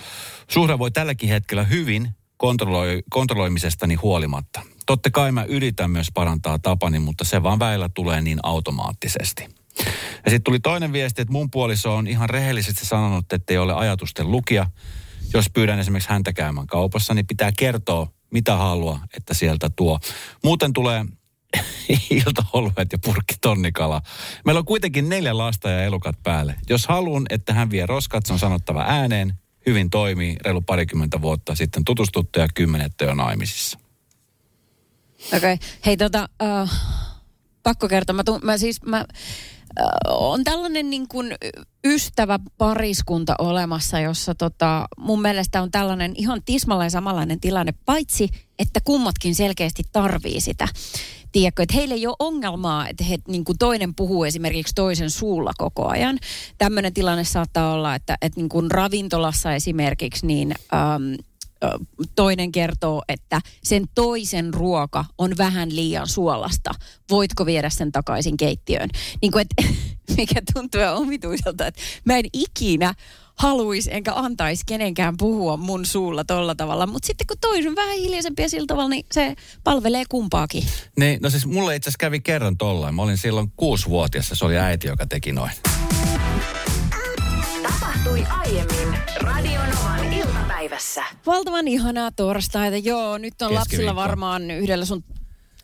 Suhde 0.51 0.79
voi 0.79 0.91
tälläkin 0.91 1.29
hetkellä 1.29 1.65
hyvin 1.65 2.09
kontrolloi, 2.37 3.03
kontrolloimisestani 3.11 3.95
huolimatta. 3.95 4.61
Totta 4.87 5.11
kai 5.11 5.33
mä 5.33 5.45
yritän 5.45 5.91
myös 5.91 6.07
parantaa 6.15 6.59
tapani, 6.59 6.99
mutta 6.99 7.25
se 7.25 7.43
vaan 7.43 7.59
väillä 7.59 7.89
tulee 7.95 8.23
niin 8.23 8.39
automaattisesti. 8.43 9.49
Ja 10.25 10.31
sitten 10.31 10.43
tuli 10.45 10.61
toinen 10.61 10.93
viesti, 10.93 11.23
että 11.23 11.33
mun 11.33 11.51
puoliso 11.51 11.97
on 11.97 12.07
ihan 12.07 12.31
rehellisesti 12.31 12.87
sanonut, 12.87 13.33
että 13.33 13.53
ei 13.55 13.59
ole 13.59 13.75
ajatusten 13.75 14.31
lukija. 14.31 14.67
Jos 15.35 15.51
pyydän 15.51 15.79
esimerkiksi 15.79 16.11
häntä 16.11 16.33
käymään 16.33 16.67
kaupassa, 16.67 17.15
niin 17.15 17.27
pitää 17.27 17.53
kertoa, 17.57 18.09
mitä 18.31 18.57
haluaa, 18.57 19.07
että 19.17 19.35
sieltä 19.35 19.71
tuo. 19.77 19.99
Muuten 20.45 20.73
tulee 20.73 21.05
iltaoluet 22.11 22.93
ja 22.93 22.99
purkki 23.05 23.35
tonnikala. 23.41 24.03
Meillä 24.45 24.59
on 24.59 24.65
kuitenkin 24.65 25.09
neljä 25.09 25.39
lasta 25.39 25.71
ja 25.71 25.83
elukat 25.83 26.17
päälle. 26.23 26.55
Jos 26.69 26.87
haluan, 26.87 27.27
että 27.31 27.55
hän 27.55 27.71
vie 27.71 27.87
roskat, 27.87 28.27
se 28.27 28.33
on 28.33 28.39
sanottava 28.39 28.85
ääneen. 28.89 29.35
Hyvin 29.67 29.91
toimii, 29.91 30.37
reilu 30.45 30.61
parikymmentä 30.61 31.21
vuotta 31.21 31.55
sitten 31.55 31.85
tutustuttu 31.85 32.41
ja 32.41 32.49
kymmenettä 32.55 33.05
jo 33.05 33.15
naimisissa. 33.15 33.79
Okei. 35.27 35.37
Okay. 35.55 35.69
Hei 35.87 35.97
tota, 35.97 36.29
uh, 36.43 36.71
pakko 37.63 37.89
kertoa. 37.89 38.17
Mä, 38.17 38.25
tuun, 38.25 38.41
mä 38.43 38.59
siis, 38.59 38.83
mä, 38.83 39.05
uh, 39.81 40.33
on 40.33 40.45
tällainen 40.45 40.91
niin 40.91 41.09
kuin 41.09 41.35
ystävä 41.85 42.39
pariskunta 42.59 43.35
olemassa, 43.39 44.01
jossa 44.01 44.35
tota, 44.35 44.89
mun 44.99 45.23
mielestä 45.23 45.63
on 45.63 45.71
tällainen 45.71 46.13
ihan 46.17 46.43
tismalleen 46.45 46.91
samanlainen 46.91 47.41
tilanne, 47.41 47.75
paitsi 47.85 48.29
että 48.59 48.81
kummatkin 48.85 49.35
selkeästi 49.35 49.83
tarvii 49.93 50.41
sitä. 50.41 50.69
tiedätkö, 51.33 51.63
että 51.63 51.75
heillä 51.75 51.95
ei 51.95 52.07
ole 52.07 52.17
ongelmaa, 52.19 52.89
että 52.89 53.05
he, 53.05 53.19
niin 53.29 53.45
kuin 53.45 53.59
toinen 53.59 53.95
puhuu 53.95 54.25
esimerkiksi 54.25 54.75
toisen 54.75 55.11
suulla 55.11 55.53
koko 55.59 55.89
ajan. 55.89 56.19
Tämmöinen 56.59 56.95
tilanne 56.95 57.25
saattaa 57.25 57.73
olla, 57.73 57.95
että, 57.95 58.19
että 58.23 58.41
niin 58.41 58.49
kuin 58.49 58.71
ravintolassa 58.71 59.55
esimerkiksi, 59.55 60.27
niin 60.27 60.55
äm, 60.75 61.25
toinen 62.17 62.53
kertoo, 62.53 63.03
että 63.09 63.41
sen 63.63 63.85
toisen 63.95 64.55
ruoka 64.55 65.05
on 65.19 65.33
vähän 65.39 65.77
liian 65.77 66.09
suolasta. 66.09 66.71
Voitko 67.11 67.47
viedä 67.47 67.71
sen 67.71 67.93
takaisin 67.93 68.37
keittiöön? 68.37 68.89
Niin 69.23 69.33
kuin, 69.33 69.43
että, 69.43 69.73
mikä 70.17 70.43
tuntuu 70.55 70.81
omituiselta, 70.95 71.67
että 71.67 71.81
mä 72.05 72.17
en 72.17 72.25
ikinä 72.33 72.95
haluaisi 73.39 73.91
enkä 73.93 74.15
antaisi 74.15 74.63
kenenkään 74.67 75.17
puhua 75.19 75.57
mun 75.57 75.87
suulla 75.87 76.25
tolla 76.25 76.55
tavalla. 76.55 76.87
Mutta 76.87 77.07
sitten 77.07 77.27
kun 77.27 77.37
toisen 77.41 77.77
vähän 77.77 77.97
hiljaisempi 77.97 78.43
ja 78.43 78.49
sillä 78.49 78.67
tavalla, 78.67 78.89
niin 78.89 79.07
se 79.13 79.35
palvelee 79.65 80.05
kumpaakin. 80.09 80.65
Niin, 80.99 81.19
no 81.23 81.31
siis 81.31 81.47
mulle 81.47 81.77
itse 81.77 81.89
asiassa 81.89 81.99
kävi 81.99 82.21
kerran 82.21 82.57
tollain. 82.57 82.95
Mä 82.95 83.03
olin 83.03 83.19
silloin 83.19 83.53
kuusivuotias 83.57 84.31
se 84.33 84.45
oli 84.45 84.59
äiti, 84.59 84.89
joka 84.89 85.07
teki 85.07 85.33
noin. 85.33 85.53
Tapahtui 87.63 88.27
aiemmin 88.31 88.99
Radionovan 89.21 90.11
iltapäivässä. 90.69 91.05
Valtavan 91.27 91.69
ihanaa 91.69 92.11
torstaita. 92.11 92.77
Joo, 92.77 93.19
nyt 93.19 93.43
on 93.43 93.55
lapsilla 93.55 93.95
varmaan 93.95 94.51
yhdellä 94.51 94.85
sun 94.85 95.05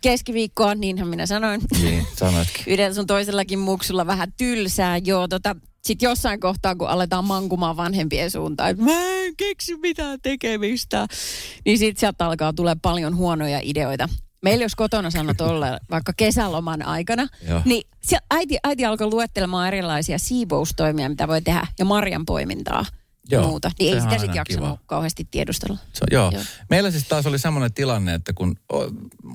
keskiviikkoa, 0.01 0.75
niinhän 0.75 1.09
minä 1.09 1.27
sanoin. 1.27 1.61
Niin, 1.83 2.07
sanoitkin. 2.17 2.65
yhdellä 2.73 2.95
sun 2.95 3.07
toisellakin 3.07 3.59
muksulla 3.59 4.07
vähän 4.07 4.33
tylsää. 4.37 4.99
Joo, 4.99 5.29
tota, 5.29 5.57
sitten 5.85 6.07
jossain 6.07 6.41
kohtaa, 6.41 6.75
kun 6.75 6.89
aletaan 6.89 7.25
mankumaan 7.25 7.77
vanhempien 7.77 8.31
suuntaan, 8.31 8.71
että 8.71 8.83
mä 8.83 9.11
en 9.11 9.37
keksi 9.37 9.77
mitään 9.77 10.19
tekemistä, 10.23 11.07
niin 11.65 11.79
sitten 11.79 12.01
sieltä 12.01 12.27
alkaa 12.27 12.53
tulee 12.53 12.77
paljon 12.83 13.17
huonoja 13.17 13.61
ideoita. 13.63 14.09
Meillä 14.43 14.65
jos 14.65 14.75
kotona 14.75 15.11
sanot 15.11 15.41
olla 15.51 15.79
vaikka 15.91 16.13
kesäloman 16.17 16.87
aikana, 16.87 17.29
Joo. 17.49 17.63
niin 17.65 17.83
äiti, 18.31 18.59
äiti 18.65 18.85
alkoi 18.85 19.07
luettelemaan 19.07 19.69
erilaisia 19.69 20.19
siivoustoimia, 20.19 21.09
mitä 21.09 21.29
voi 21.29 21.43
tehdä, 21.43 21.67
ja 21.79 21.85
marjan 21.85 22.27
poimintaa 22.27 22.85
ja 22.87 23.04
Joo, 23.31 23.47
muuta. 23.47 23.71
Niin 23.79 23.95
ei 23.95 24.01
sitä 24.01 24.19
sitten 24.19 24.35
jaksanut 24.35 24.69
kiva. 24.69 24.79
kauheasti 24.87 25.29
tiedustella. 25.31 25.79
Se, 25.93 26.05
joo. 26.11 26.31
Joo. 26.31 26.43
Meillä 26.71 26.91
siis 26.91 27.09
taas 27.09 27.27
oli 27.27 27.39
semmoinen 27.39 27.73
tilanne, 27.73 28.15
että 28.15 28.33
kun 28.33 28.57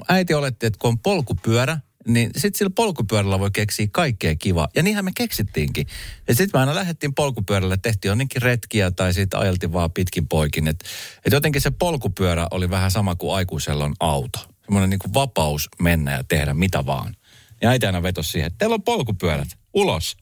äiti 0.08 0.34
oletti, 0.34 0.66
että 0.66 0.80
kun 0.80 0.88
on 0.90 1.00
polkupyörä, 1.00 1.80
niin 2.08 2.32
sitten 2.38 2.58
sillä 2.58 2.72
polkupyörällä 2.76 3.40
voi 3.40 3.52
keksiä 3.52 3.88
kaikkea 3.92 4.36
kivaa. 4.36 4.68
Ja 4.76 4.84
niinhän 4.84 5.06
me 5.06 5.12
keksittiinkin. 5.16 5.88
Ja 6.28 6.36
sitten 6.36 6.50
me 6.54 6.60
aina 6.60 6.76
lähdettiin 6.76 7.16
polkupyörällä, 7.16 7.78
tehtiin 7.78 8.10
jonnekin 8.10 8.42
retkiä 8.42 8.92
tai 8.92 9.14
sitten 9.14 9.40
ajeltiin 9.40 9.74
vaan 9.74 9.92
pitkin 9.92 10.28
poikin. 10.28 10.68
Että 10.68 10.86
et 11.26 11.34
jotenkin 11.34 11.62
se 11.62 11.72
polkupyörä 11.72 12.48
oli 12.52 12.70
vähän 12.70 12.92
sama 12.92 13.16
kuin 13.16 13.36
aikuisella 13.36 13.86
on 13.86 13.96
auto. 14.00 14.40
Semmoinen 14.66 14.90
niin 14.90 15.00
kuin 15.00 15.14
vapaus 15.14 15.70
mennä 15.80 16.12
ja 16.12 16.24
tehdä 16.24 16.54
mitä 16.54 16.86
vaan. 16.86 17.16
Ja 17.62 17.70
äiti 17.70 17.86
aina 17.86 18.04
vetosi 18.04 18.32
siihen, 18.32 18.48
että 18.48 18.58
teillä 18.58 18.74
on 18.74 18.84
polkupyörät, 18.84 19.48
ulos. 19.74 20.18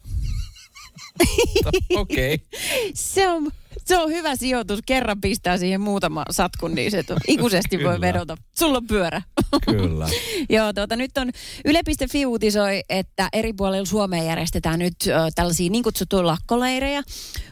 Okei. 1.95 2.33
Okay. 2.33 2.47
Se 2.93 3.29
on, 3.29 3.51
se 3.85 3.97
on 3.97 4.09
hyvä 4.09 4.35
sijoitus. 4.35 4.79
Kerran 4.85 5.21
pistää 5.21 5.57
siihen 5.57 5.81
muutama 5.81 6.23
satkun, 6.31 6.75
niin 6.75 6.91
se 6.91 7.03
ikuisesti 7.27 7.83
voi 7.83 8.01
vedota. 8.01 8.37
Sulla 8.59 8.77
on 8.77 8.87
pyörä. 8.87 9.21
Kyllä. 9.65 10.09
Joo, 10.49 10.73
tuota, 10.73 10.95
nyt 10.95 11.17
on 11.17 11.31
Yle.fi 11.65 12.25
uutisoi, 12.25 12.83
että 12.89 13.29
eri 13.33 13.53
puolilla 13.53 13.85
Suomea 13.85 14.23
järjestetään 14.23 14.79
nyt 14.79 14.95
ö, 15.07 15.11
tällaisia 15.35 15.69
niin 15.69 15.83
kutsuttuja 15.83 16.27
lakkoleirejä. 16.27 17.03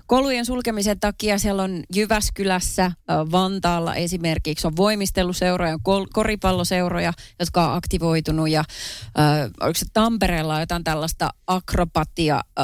Koulujen 0.08 0.46
sulkemisen 0.46 1.00
takia 1.00 1.38
siellä 1.38 1.64
on 1.64 1.84
Jyväskylässä, 1.96 2.86
ö, 2.86 3.32
Vantaalla 3.32 3.96
esimerkiksi 3.96 4.68
on 4.68 4.76
voimisteluseuroja, 4.76 5.78
kol- 5.84 6.08
koripalloseuroja, 6.14 7.14
jotka 7.40 7.68
on 7.68 7.78
aktivoitunut 7.78 8.50
ja 8.50 8.64
ö, 9.20 9.22
oliko 9.62 9.80
se 9.80 9.86
Tampereella 9.94 10.60
jotain 10.60 10.84
tällaista 10.84 11.30
akrobatia, 11.48 12.42
ö, 12.60 12.64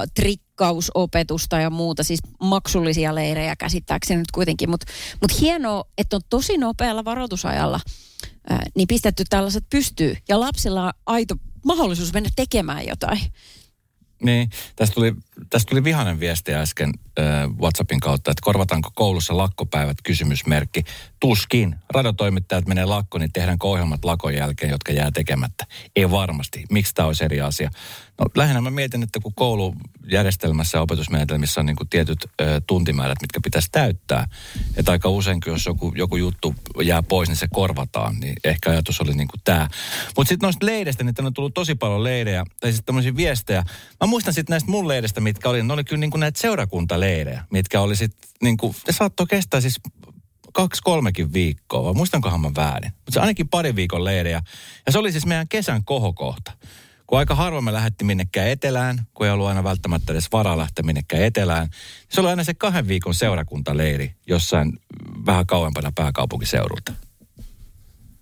trikkausopetusta 0.52 1.60
ja 1.60 1.70
muuta, 1.70 2.04
siis 2.04 2.20
maksullisia 2.40 3.16
leirejä 3.16 3.56
käsittääkseni 3.56 4.20
nyt 4.20 4.32
kuitenkin, 4.32 4.70
mutta 4.70 4.86
mut 5.22 5.42
hienoa, 5.42 5.84
että 5.98 6.16
on 6.16 6.22
tosi 6.30 6.58
nopealla 6.58 7.06
varoitusajalla 7.06 7.80
ää, 8.50 8.64
niin 8.76 8.88
pistetty 8.88 9.24
tällaiset 9.30 9.64
pystyy. 9.70 10.18
Ja 10.30 10.40
lapsilla 10.40 10.86
on 10.86 10.92
aito 11.06 11.36
mahdollisuus 11.66 12.14
mennä 12.14 12.30
tekemään 12.36 12.88
jotain. 12.88 13.22
Niin, 14.24 14.50
tästä 14.76 14.94
tuli, 14.94 15.14
tästä 15.50 15.70
tuli 15.70 15.84
vihainen 15.84 16.20
viesti 16.20 16.54
äsken 16.54 16.90
äh, 17.20 17.50
WhatsAppin 17.62 18.00
kautta, 18.00 18.32
että 18.32 18.42
korvataanko 18.44 18.90
koulussa 18.96 19.38
lakkopäivät 19.38 19.98
kysymysmerkki. 20.04 20.84
Tuskin. 21.20 21.76
Radiotoimittajat 21.94 22.68
menee 22.68 22.86
lakko, 22.86 23.18
niin 23.18 23.32
tehdäänkö 23.34 23.68
ohjelmat 23.68 24.06
lakon 24.06 24.34
jälkeen, 24.34 24.70
jotka 24.70 24.92
jää 24.92 25.12
tekemättä? 25.12 25.66
Ei 25.96 26.12
varmasti. 26.12 26.66
Miksi 26.72 26.94
tämä 26.94 27.08
olisi 27.08 27.24
eri 27.24 27.42
asia? 27.42 27.72
No 28.22 28.26
lähinnä 28.36 28.62
mä 28.62 28.72
mietin, 28.72 29.04
että 29.04 29.20
kun 29.20 29.34
koulujärjestelmässä 29.36 30.78
ja 30.78 30.82
opetusmenetelmissä 30.82 31.60
on 31.60 31.66
niin 31.66 31.76
kuin 31.76 31.90
tietyt 31.90 32.26
ö, 32.42 32.62
tuntimäärät, 32.68 33.22
mitkä 33.22 33.40
pitäisi 33.44 33.70
täyttää. 33.72 34.28
Että 34.78 34.92
aika 34.92 35.10
usein, 35.10 35.40
jos 35.46 35.66
joku, 35.66 35.94
joku 35.96 36.16
juttu 36.16 36.56
jää 36.84 37.04
pois, 37.04 37.30
niin 37.30 37.38
se 37.38 37.48
korvataan. 37.54 38.20
Niin 38.20 38.36
ehkä 38.44 38.70
ajatus 38.70 39.02
oli 39.02 39.14
niin 39.14 39.28
kuin 39.28 39.42
tämä. 39.44 39.68
Mutta 40.18 40.30
sitten 40.30 40.48
noista 40.48 40.66
leideistä, 40.66 41.04
niin 41.04 41.16
tänne 41.16 41.28
on 41.28 41.34
tullut 41.34 41.54
tosi 41.54 41.76
paljon 41.76 42.04
leirejä, 42.04 42.46
tai 42.60 42.72
sitten 42.72 42.86
tämmöisiä 42.86 43.16
viestejä. 43.16 43.64
Mä 44.02 44.08
muistan 44.08 44.34
sitten 44.34 44.54
näistä 44.54 44.72
mun 44.72 44.88
leideistä, 44.88 45.22
mitkä 45.22 45.50
oli, 45.50 45.64
ne 45.64 45.74
oli 45.74 45.84
kyllä 45.84 46.00
niin 46.00 46.12
kuin 46.12 46.20
näitä 46.20 46.40
seurakuntaleirejä, 46.40 47.46
mitkä 47.52 47.82
oli 47.82 47.96
sitten, 47.96 48.30
niin 48.42 48.58
kuin, 48.58 48.76
ne 48.88 48.94
saattoi 48.94 49.28
kestää 49.28 49.62
siis 49.62 49.80
kaksi, 50.54 50.82
kolmekin 50.84 51.34
viikkoa, 51.34 51.84
vai 51.84 51.94
muistankohan 51.94 52.42
mä 52.42 52.52
väärin. 52.56 52.92
Mutta 52.92 53.12
se 53.12 53.20
ainakin 53.20 53.50
pari 53.50 53.76
viikon 53.76 54.06
leirejä. 54.06 54.42
Ja 54.86 54.92
se 54.92 55.00
oli 55.00 55.12
siis 55.12 55.26
meidän 55.26 55.48
kesän 55.48 55.86
kohokohta. 55.86 56.52
Kun 57.12 57.20
aika 57.20 57.36
harvoin 57.36 57.64
me 57.64 57.74
lähdettiin 57.74 58.06
minnekään 58.08 58.48
etelään, 58.50 59.08
kun 59.14 59.26
ei 59.26 59.32
ollut 59.32 59.48
aina 59.48 59.64
välttämättä 59.64 60.14
edes 60.14 60.32
varaa 60.32 60.58
lähteä 60.58 60.84
minnekään 60.84 61.24
etelään. 61.24 61.68
niin 61.68 61.72
Se 62.10 62.22
oli 62.22 62.30
aina 62.30 62.44
se 62.44 62.54
kahden 62.54 62.88
viikon 62.88 63.14
seurakuntaleiri 63.14 64.16
jossain 64.28 64.80
vähän 65.26 65.46
kauempana 65.46 65.92
pääkaupunkiseudulta. 65.96 66.94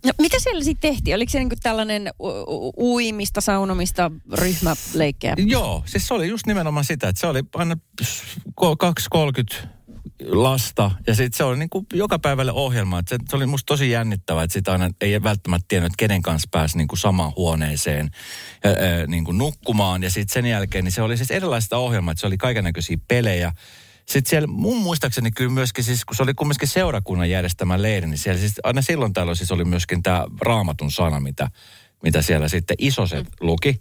No, 0.05 0.12
mitä 0.22 0.39
siellä 0.39 0.63
sitten 0.63 0.91
tehtiin? 0.91 1.15
Oliko 1.15 1.29
se 1.31 1.39
niinku 1.39 1.55
tällainen 1.63 2.12
u- 2.19 2.27
u- 2.27 2.74
uimista, 2.77 3.41
saunomista, 3.41 4.12
ryhmäleikkejä? 4.34 5.34
Joo, 5.38 5.84
siis 5.86 6.08
se 6.08 6.13
oli 6.13 6.27
just 6.27 6.46
nimenomaan 6.46 6.86
sitä, 6.86 7.10
että 7.10 7.19
se 7.19 7.27
oli 7.27 7.43
aina 7.55 7.75
2.30 8.62 9.67
lasta 10.25 10.91
ja 11.07 11.15
sitten 11.15 11.38
se 11.38 11.43
oli 11.43 11.57
niin 11.57 11.69
kuin 11.69 11.85
joka 11.93 12.19
päivälle 12.19 12.51
ohjelma. 12.51 13.01
Se, 13.07 13.17
se 13.29 13.35
oli 13.35 13.45
musta 13.45 13.65
tosi 13.65 13.91
jännittävää, 13.91 14.43
että 14.43 14.53
sitä 14.53 14.71
aina 14.71 14.89
ei 15.01 15.23
välttämättä 15.23 15.65
tiennyt, 15.67 15.85
että 15.85 15.97
kenen 15.97 16.21
kanssa 16.21 16.47
pääsi 16.51 16.77
niin 16.77 16.88
kuin 16.88 16.99
samaan 16.99 17.33
huoneeseen 17.35 18.11
ja, 18.63 18.69
ää, 18.69 19.07
niin 19.07 19.25
kuin 19.25 19.38
nukkumaan. 19.38 20.03
Ja 20.03 20.11
sitten 20.11 20.33
sen 20.33 20.45
jälkeen 20.45 20.83
niin 20.83 20.91
se 20.91 21.01
oli 21.01 21.17
siis 21.17 21.31
erilaista 21.31 21.77
ohjelmaa, 21.77 22.11
että 22.11 22.19
se 22.19 22.27
oli 22.27 22.38
kaikennäköisiä 22.38 22.97
pelejä. 23.07 23.51
Sitten 24.05 24.29
siellä 24.29 24.47
mun 24.47 24.77
muistaakseni 24.77 25.31
kyllä 25.31 25.51
myöskin, 25.51 25.83
siis, 25.83 26.05
kun 26.05 26.15
se 26.15 26.23
oli 26.23 26.33
kumminkin 26.33 26.67
seurakunnan 26.67 27.29
järjestämä 27.29 27.81
leiri, 27.81 28.07
niin 28.07 28.17
siellä 28.17 28.39
siis 28.39 28.53
aina 28.63 28.81
silloin 28.81 29.13
tällöin 29.13 29.35
siis 29.35 29.51
oli 29.51 29.65
myöskin 29.65 30.03
tämä 30.03 30.25
raamatun 30.41 30.91
sana, 30.91 31.19
mitä, 31.19 31.49
mitä 32.03 32.21
siellä 32.21 32.47
sitten 32.47 32.75
isoset 32.79 33.27
luki. 33.39 33.79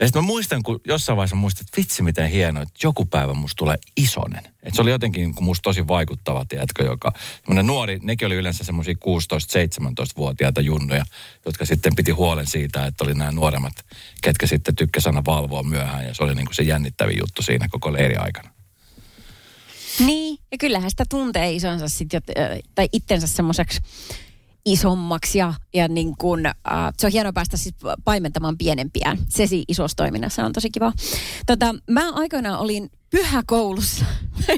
Ja 0.00 0.06
sitten 0.06 0.22
mä 0.22 0.26
muistan, 0.26 0.62
kun 0.62 0.80
jossain 0.86 1.16
vaiheessa 1.16 1.36
muistin, 1.36 1.64
että 1.64 1.76
vitsi 1.76 2.02
miten 2.02 2.30
hienoa, 2.30 2.62
että 2.62 2.78
joku 2.82 3.04
päivä 3.04 3.34
musta 3.34 3.56
tulee 3.56 3.76
isonen. 3.96 4.44
Että 4.44 4.76
se 4.76 4.82
oli 4.82 4.90
jotenkin 4.90 5.22
niin 5.22 5.44
musta 5.44 5.62
tosi 5.62 5.88
vaikuttava, 5.88 6.44
tiedätkö, 6.44 6.84
joka, 6.84 7.12
semmoinen 7.40 7.66
nuori, 7.66 7.98
nekin 8.02 8.26
oli 8.26 8.34
yleensä 8.34 8.64
semmoisia 8.64 8.94
16-17-vuotiaita 8.94 10.60
junnuja, 10.60 11.04
jotka 11.46 11.64
sitten 11.64 11.96
piti 11.96 12.10
huolen 12.10 12.46
siitä, 12.46 12.86
että 12.86 13.04
oli 13.04 13.14
nämä 13.14 13.32
nuoremmat, 13.32 13.72
ketkä 14.22 14.46
sitten 14.46 14.76
tykkäsivät 14.76 15.14
aina 15.14 15.24
valvoa 15.26 15.62
myöhään. 15.62 16.06
Ja 16.06 16.14
se 16.14 16.24
oli 16.24 16.34
niin 16.34 16.46
kuin 16.46 16.54
se 16.54 16.62
jännittävin 16.62 17.18
juttu 17.18 17.42
siinä 17.42 17.68
koko 17.70 17.92
leiri 17.92 18.16
aikana. 18.16 18.50
Niin, 19.98 20.38
ja 20.52 20.58
kyllähän 20.58 20.90
sitä 20.90 21.04
tuntee 21.08 21.52
isonsa 21.52 21.88
sit, 21.88 22.14
jot- 22.14 22.40
ö, 22.40 22.58
tai 22.74 22.88
itsensä 22.92 23.26
semmoiseksi 23.26 23.80
isommaksi 24.64 25.38
ja, 25.38 25.54
ja 25.74 25.88
niin 25.88 26.16
kun, 26.16 26.46
äh, 26.46 26.54
se 26.98 27.06
on 27.06 27.12
hienoa 27.12 27.32
päästä 27.32 27.56
siis 27.56 27.74
paimentamaan 28.04 28.58
pienempiään. 28.58 29.18
Se 29.28 29.46
siinä 29.46 29.64
isossa 29.68 29.96
toiminnassa 29.96 30.44
on 30.44 30.52
tosi 30.52 30.70
kiva. 30.70 30.92
Tota, 31.46 31.74
mä 31.90 32.12
aikoinaan 32.12 32.58
olin 32.60 32.90
pyhäkoulussa. 33.10 34.04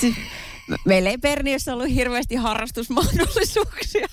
Si- 0.00 0.14
Meillä 0.84 1.10
ei 1.10 1.18
Perniössä 1.18 1.74
ollut 1.74 1.94
hirveästi 1.94 2.34
harrastusmahdollisuuksia. 2.34 4.06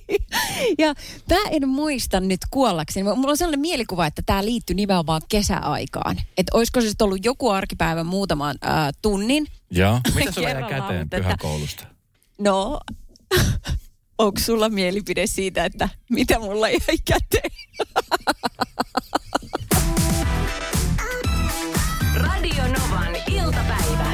ja 0.78 0.94
mä 1.30 1.36
en 1.50 1.68
muista 1.68 2.20
nyt 2.20 2.40
kuollakseni. 2.50 3.04
Mulla 3.14 3.30
on 3.30 3.36
sellainen 3.36 3.60
mielikuva, 3.60 4.06
että 4.06 4.22
tämä 4.26 4.44
liittyy 4.44 4.76
nimenomaan 4.76 5.22
kesäaikaan. 5.28 6.16
Että 6.36 6.56
olisiko 6.56 6.80
se 6.80 6.92
ollut 7.00 7.24
joku 7.24 7.50
arkipäivä 7.50 8.04
muutaman 8.04 8.56
äh, 8.64 8.88
tunnin. 9.02 9.46
Joo. 9.70 10.00
Mitä 10.14 10.32
sulla 10.32 10.48
jäi 10.48 10.62
käteen 10.62 11.10
pyhäkoulusta? 11.10 11.86
No, 12.38 12.80
onko 14.18 14.40
sulla 14.40 14.68
mielipide 14.68 15.26
siitä, 15.26 15.64
että 15.64 15.88
mitä 16.10 16.38
mulla 16.38 16.68
jäi 16.68 16.98
käteen? 17.04 17.50
Radio 22.14 22.62
Novan 22.62 23.16
iltapäivä. 23.30 24.12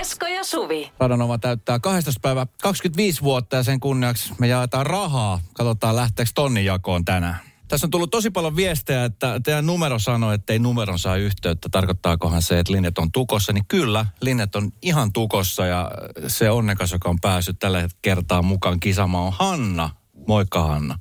Esko 0.00 0.26
ja 0.26 0.44
Suvi. 0.44 0.92
Radonova 0.98 1.38
täyttää 1.38 1.78
12 1.78 2.20
päivä 2.22 2.46
25 2.62 3.22
vuotta 3.22 3.56
ja 3.56 3.62
sen 3.62 3.80
kunniaksi 3.80 4.32
me 4.38 4.46
jaetaan 4.46 4.86
rahaa. 4.86 5.40
Katsotaan 5.52 5.96
lähteekö 5.96 6.30
tonnin 6.34 6.64
jakoon 6.64 7.04
tänään. 7.04 7.51
Tässä 7.72 7.86
on 7.86 7.90
tullut 7.90 8.10
tosi 8.10 8.30
paljon 8.30 8.56
viestejä, 8.56 9.04
että 9.04 9.40
teidän 9.44 9.66
numero 9.66 9.98
sanoo, 9.98 10.32
että 10.32 10.52
ei 10.52 10.58
numeron 10.58 10.98
saa 10.98 11.16
yhteyttä. 11.16 11.68
Tarkoittaakohan 11.68 12.42
se, 12.42 12.58
että 12.58 12.72
linjat 12.72 12.98
on 12.98 13.12
tukossa? 13.12 13.52
Niin 13.52 13.64
kyllä, 13.68 14.06
linjat 14.20 14.56
on 14.56 14.72
ihan 14.82 15.12
tukossa 15.12 15.66
ja 15.66 15.90
se 16.26 16.50
onnekas, 16.50 16.92
joka 16.92 17.08
on 17.08 17.20
päässyt 17.20 17.58
tällä 17.58 17.88
kertaa 18.02 18.42
mukaan 18.42 18.80
kisamaan 18.80 19.26
on 19.26 19.32
Hanna. 19.38 19.90
Moikka 20.26 20.62
Hanna. 20.62 20.98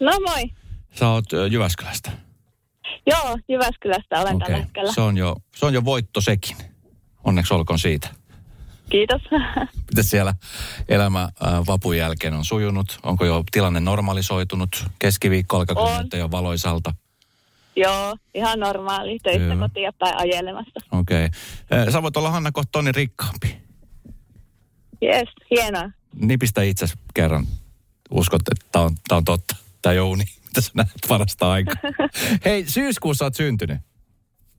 No 0.00 0.12
moi. 0.26 0.50
Sä 0.98 1.08
oot 1.08 1.24
Jyväskylästä. 1.50 2.12
Joo, 3.06 3.38
Jyväskylästä 3.48 4.20
olen 4.20 4.38
tällä 4.38 4.56
hetkellä. 4.56 4.92
Se 4.92 5.00
on, 5.00 5.16
jo, 5.16 5.36
se 5.56 5.66
on 5.66 5.74
jo 5.74 5.84
voitto 5.84 6.20
sekin. 6.20 6.56
Onneksi 7.24 7.54
olkoon 7.54 7.78
siitä. 7.78 8.08
Kiitos. 8.90 9.22
Miten 9.90 10.04
siellä 10.04 10.34
elämä 10.88 11.22
äh, 11.22 11.66
vapun 11.66 11.96
jälkeen 11.96 12.34
on 12.34 12.44
sujunut? 12.44 12.98
Onko 13.02 13.24
jo 13.24 13.44
tilanne 13.52 13.80
normalisoitunut? 13.80 14.84
Keskiviikko 14.98 15.56
alkaa 15.56 15.82
On. 15.82 15.94
näyttää 15.94 16.20
jo 16.20 16.30
valoisalta. 16.30 16.94
Joo, 17.76 18.16
ihan 18.34 18.60
normaali. 18.60 19.18
Töistä 19.18 19.54
Hyvä. 19.54 19.68
kotiin 19.68 19.92
päin 19.98 20.18
ajelemassa. 20.18 20.80
Okei. 20.92 21.28
Okay. 21.70 21.92
Sä 21.92 22.02
voit 22.02 22.16
olla 22.16 22.30
Hanna 22.30 22.52
kohta 22.52 22.68
tonni 22.72 22.92
rikkaampi. 22.92 23.56
Jes, 25.02 25.28
hienoa. 25.50 25.90
Nipistä 26.14 26.62
itse 26.62 26.86
kerran. 27.14 27.46
Uskot, 28.10 28.42
että 28.50 28.66
tämä 28.72 28.84
on, 28.84 28.94
tää 29.08 29.18
on 29.18 29.24
totta. 29.24 29.56
Tämä 29.82 29.92
Jouni, 29.92 30.24
mitä 30.46 30.60
sä 30.60 30.70
näet 30.74 30.90
parasta 31.08 31.50
aikaa. 31.50 31.74
Hei, 32.44 32.64
syyskuussa 32.68 33.24
oot 33.24 33.34
syntynyt. 33.34 33.78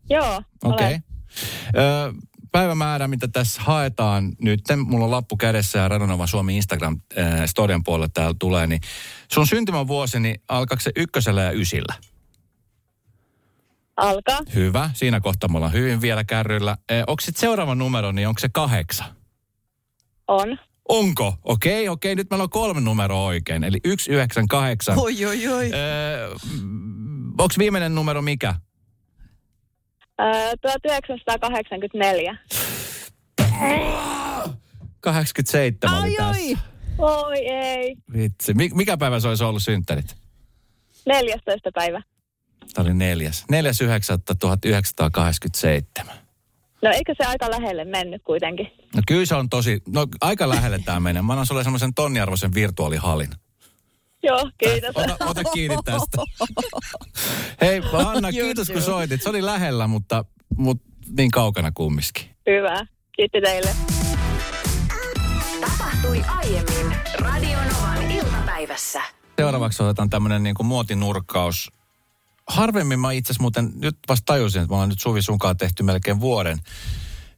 Joo, 0.09 0.41
Okei. 0.63 0.93
Ö, 0.93 2.13
päivämäärä, 2.51 3.07
mitä 3.07 3.27
tässä 3.27 3.61
haetaan 3.61 4.35
nyt, 4.41 4.61
mulla 4.85 5.05
on 5.05 5.11
lappu 5.11 5.37
kädessä 5.37 5.79
ja 5.79 5.87
Radonova 5.87 6.27
Suomi 6.27 6.55
Instagram 6.55 7.01
äh, 7.17 7.45
storien 7.45 7.83
puolelle 7.83 8.09
täällä 8.13 8.35
tulee, 8.39 8.67
niin 8.67 8.81
sun 9.31 9.47
syntymävuosi, 9.47 10.19
niin 10.19 10.41
alkaako 10.49 10.81
se 10.81 10.91
ykkösellä 10.95 11.41
ja 11.41 11.51
ysillä? 11.51 11.93
Alkaa. 13.97 14.39
Hyvä, 14.55 14.89
siinä 14.93 15.19
kohtaa 15.19 15.49
me 15.49 15.57
ollaan 15.57 15.73
hyvin 15.73 16.01
vielä 16.01 16.23
kärryillä. 16.23 16.71
Äh, 16.71 17.03
onko 17.07 17.21
sitten 17.21 17.41
seuraava 17.41 17.75
numero, 17.75 18.11
niin 18.11 18.27
onko 18.27 18.39
se 18.39 18.49
kahdeksan? 18.53 19.07
On. 20.27 20.57
Onko? 20.89 21.35
Okei, 21.43 21.89
okei, 21.89 22.15
nyt 22.15 22.29
meillä 22.29 22.43
on 22.43 22.49
kolme 22.49 22.81
numeroa 22.81 23.25
oikein, 23.25 23.63
eli 23.63 23.79
198. 23.85 24.99
Oi, 24.99 25.25
oi, 25.25 25.47
oi. 25.47 25.71
Öö, 25.73 26.29
onko 27.37 27.53
viimeinen 27.57 27.95
numero 27.95 28.21
mikä? 28.21 28.55
Öö, 30.21 30.51
1984. 30.61 32.37
87 34.99 35.99
oli 35.99 36.03
Ai, 36.03 36.15
tässä. 36.15 36.41
oi. 36.41 36.55
Oi 36.97 37.47
ei. 37.49 37.95
Vitsi. 38.13 38.53
Mi- 38.53 38.69
mikä 38.73 38.97
päivä 38.97 39.19
se 39.19 39.27
olisi 39.27 39.43
ollut 39.43 39.63
synttärit? 39.63 40.15
14. 41.05 41.71
päivä. 41.73 42.01
Tämä 42.73 42.85
oli 42.85 42.93
neljäs. 42.93 43.45
4.9.1987. 43.51 46.13
No 46.81 46.89
eikö 46.93 47.13
se 47.17 47.23
aika 47.27 47.51
lähelle 47.51 47.85
mennyt 47.85 48.23
kuitenkin? 48.23 48.67
No 48.95 49.01
kyllä 49.07 49.25
se 49.25 49.35
on 49.35 49.49
tosi, 49.49 49.81
no 49.87 50.07
aika 50.21 50.49
lähelle 50.49 50.79
tämä 50.85 50.99
menee. 50.99 51.21
Mä 51.21 51.33
annan 51.33 51.45
sulle 51.45 51.63
semmoisen 51.63 51.93
tonniarvoisen 51.93 52.53
virtuaalihallin. 52.53 53.29
Joo, 54.23 54.51
kiitos. 54.57 54.91
Ota, 54.95 55.25
ota 55.25 55.43
kiinni 55.43 55.77
tästä. 55.85 56.17
Hei 57.61 57.79
Hanna, 58.03 58.31
kiitos 58.31 58.69
kun 58.69 58.81
soitit. 58.81 59.21
Se 59.21 59.29
oli 59.29 59.45
lähellä, 59.45 59.87
mutta, 59.87 60.25
mutta 60.57 60.87
niin 61.17 61.31
kaukana 61.31 61.71
kumminkin. 61.71 62.29
Hyvä. 62.47 62.85
Kiitti 63.11 63.41
teille. 63.41 63.69
Tapahtui 65.61 66.23
aiemmin 66.27 66.97
Radionovan 67.19 68.11
iltapäivässä. 68.11 69.01
Seuraavaksi 69.39 69.83
otetaan 69.83 70.09
tämmöinen 70.09 70.43
niin 70.43 70.55
kuin 70.55 70.67
muotinurkkaus. 70.67 71.71
Harvemmin 72.47 72.99
mä 72.99 73.11
itse 73.11 73.33
muuten 73.39 73.71
nyt 73.75 73.97
vasta 74.09 74.25
tajusin, 74.25 74.61
että 74.61 74.69
me 74.69 74.75
ollaan 74.75 74.89
nyt 74.89 74.99
Suvi 75.01 75.21
sunkaan 75.21 75.57
tehty 75.57 75.83
melkein 75.83 76.19
vuoden 76.19 76.59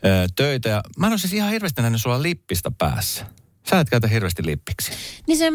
ö, 0.06 0.28
töitä. 0.36 0.70
Ja 0.70 0.82
mä 0.98 1.08
en 1.08 1.14
ole 1.14 1.20
siis 1.20 1.34
ihan 1.34 1.50
hirveästi 1.50 1.82
nähnyt 1.82 2.02
sulla 2.02 2.22
lippistä 2.22 2.72
päässä. 2.78 3.26
Sä 3.70 3.80
et 3.80 3.90
käytä 3.90 4.08
hirveästi 4.08 4.46
lippiksi. 4.46 4.92
Niin 5.28 5.38
se, 5.38 5.52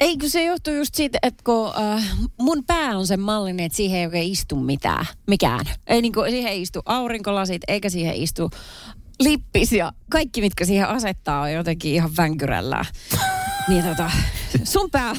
ei 0.00 0.18
kun 0.18 0.30
se 0.30 0.44
johtuu 0.44 0.74
just 0.74 0.94
siitä, 0.94 1.18
että 1.22 1.44
kun 1.44 1.72
äh, 1.78 2.16
mun 2.40 2.64
pää 2.64 2.98
on 2.98 3.06
sen 3.06 3.20
mallinen, 3.20 3.66
että 3.66 3.76
siihen 3.76 3.98
ei 3.98 4.06
oikein 4.06 4.32
istu 4.32 4.56
mitään, 4.56 5.06
mikään. 5.26 5.66
Ei 5.86 6.02
niinku, 6.02 6.24
siihen 6.30 6.52
ei 6.52 6.62
istu 6.62 6.82
aurinkolasit, 6.84 7.62
eikä 7.68 7.90
siihen 7.90 8.14
istu 8.14 8.50
lippis 9.20 9.72
ja 9.72 9.92
kaikki, 10.10 10.40
mitkä 10.40 10.64
siihen 10.64 10.88
asettaa, 10.88 11.40
on 11.40 11.52
jotenkin 11.52 11.92
ihan 11.94 12.10
vänkyrällä. 12.16 12.84
Niin 13.68 13.84
tota, 13.84 14.10
sun 14.64 14.90
pää, 14.90 15.14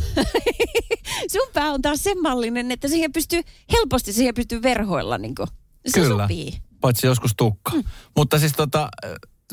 sun 1.34 1.48
pää 1.54 1.72
on 1.72 1.82
taas 1.82 2.04
sen 2.04 2.22
mallinen, 2.22 2.72
että 2.72 2.88
siihen 2.88 3.12
pystyy, 3.12 3.42
helposti 3.72 4.14
siihen 4.14 4.34
pystyy 4.34 4.62
verhoilla 4.62 5.18
niinku. 5.18 5.46
Se 5.88 6.00
Kyllä. 6.00 6.24
sopii. 6.24 6.58
Paitsi 6.82 7.08
joskus 7.08 7.32
tukka. 7.38 7.72
Mm. 7.72 7.84
Mutta 8.16 8.40
siis 8.40 8.54
tota, 8.54 8.90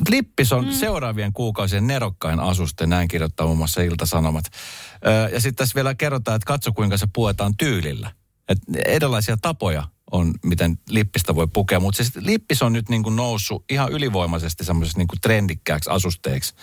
ö, 0.01 0.03
lippis 0.09 0.53
on 0.53 0.65
mm. 0.65 0.71
seuraavien 0.71 1.33
kuukausien 1.33 1.87
nerokkain 1.87 2.39
asuste, 2.39 2.85
näin 2.85 3.07
kirjoittaa 3.07 3.45
muun 3.45 3.57
muassa 3.57 3.81
Ilta-Sanomat. 3.81 4.45
Ö, 4.45 5.29
ja 5.33 5.41
sitten 5.41 5.55
tässä 5.55 5.75
vielä 5.75 5.95
kerrotaan, 5.95 6.35
että 6.35 6.47
katso 6.47 6.71
kuinka 6.71 6.97
se 6.97 7.07
puetaan 7.13 7.57
tyylillä. 7.57 8.11
Et 8.49 8.57
erilaisia 8.85 9.37
tapoja 9.37 9.83
on, 10.11 10.33
miten 10.43 10.77
lippistä 10.89 11.35
voi 11.35 11.47
pukea, 11.53 11.79
mutta 11.79 11.97
siis 12.03 12.15
lippis 12.15 12.61
on 12.61 12.73
nyt 12.73 12.89
niin 12.89 13.03
kuin 13.03 13.15
noussut 13.15 13.65
ihan 13.69 13.91
ylivoimaisesti 13.91 14.63
semmoiseksi 14.63 14.97
niin 14.97 15.07
kuin 15.07 15.21
trendikkääksi 15.21 15.89
asusteeksi. 15.89 16.53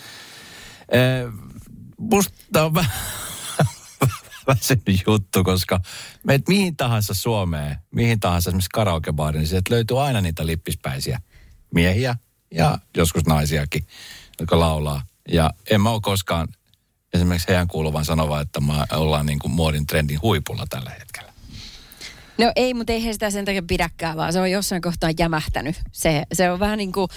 Ö, 0.94 1.32
musta 1.98 2.64
on 2.64 2.74
vähän 2.74 2.92
väsynyt 4.46 5.02
juttu, 5.06 5.44
koska 5.44 5.80
meet 6.24 6.48
mihin 6.48 6.76
tahansa 6.76 7.14
Suomeen, 7.14 7.76
mihin 7.90 8.20
tahansa 8.20 8.50
esimerkiksi 8.50 8.70
karaokebaariin, 8.72 9.40
niin 9.40 9.48
sieltä 9.48 9.74
löytyy 9.74 10.02
aina 10.02 10.20
niitä 10.20 10.46
lippispäisiä 10.46 11.20
miehiä 11.74 12.16
ja 12.52 12.78
joskus 12.96 13.26
naisiakin, 13.26 13.86
jotka 14.40 14.60
laulaa. 14.60 15.02
Ja 15.28 15.50
en 15.70 15.80
mä 15.80 15.90
ole 15.90 16.00
koskaan 16.02 16.48
esimerkiksi 17.14 17.48
heidän 17.48 17.68
kuuluvan 17.68 18.04
sanova, 18.04 18.40
että 18.40 18.60
me 18.60 18.72
ollaan 18.92 19.26
niin 19.26 19.38
kuin 19.38 19.52
muodin 19.52 19.86
trendin 19.86 20.22
huipulla 20.22 20.66
tällä 20.70 20.90
hetkellä. 20.90 21.32
No 22.38 22.52
ei, 22.56 22.74
mutta 22.74 22.92
eihän 22.92 23.12
sitä 23.12 23.30
sen 23.30 23.44
takia 23.44 23.62
pidäkään, 23.62 24.16
vaan 24.16 24.32
se 24.32 24.40
on 24.40 24.50
jossain 24.50 24.82
kohtaa 24.82 25.10
jämähtänyt. 25.18 25.76
Se, 25.92 26.22
se 26.32 26.50
on 26.50 26.60
vähän 26.60 26.78
niin 26.78 26.92
kuin, 26.92 27.08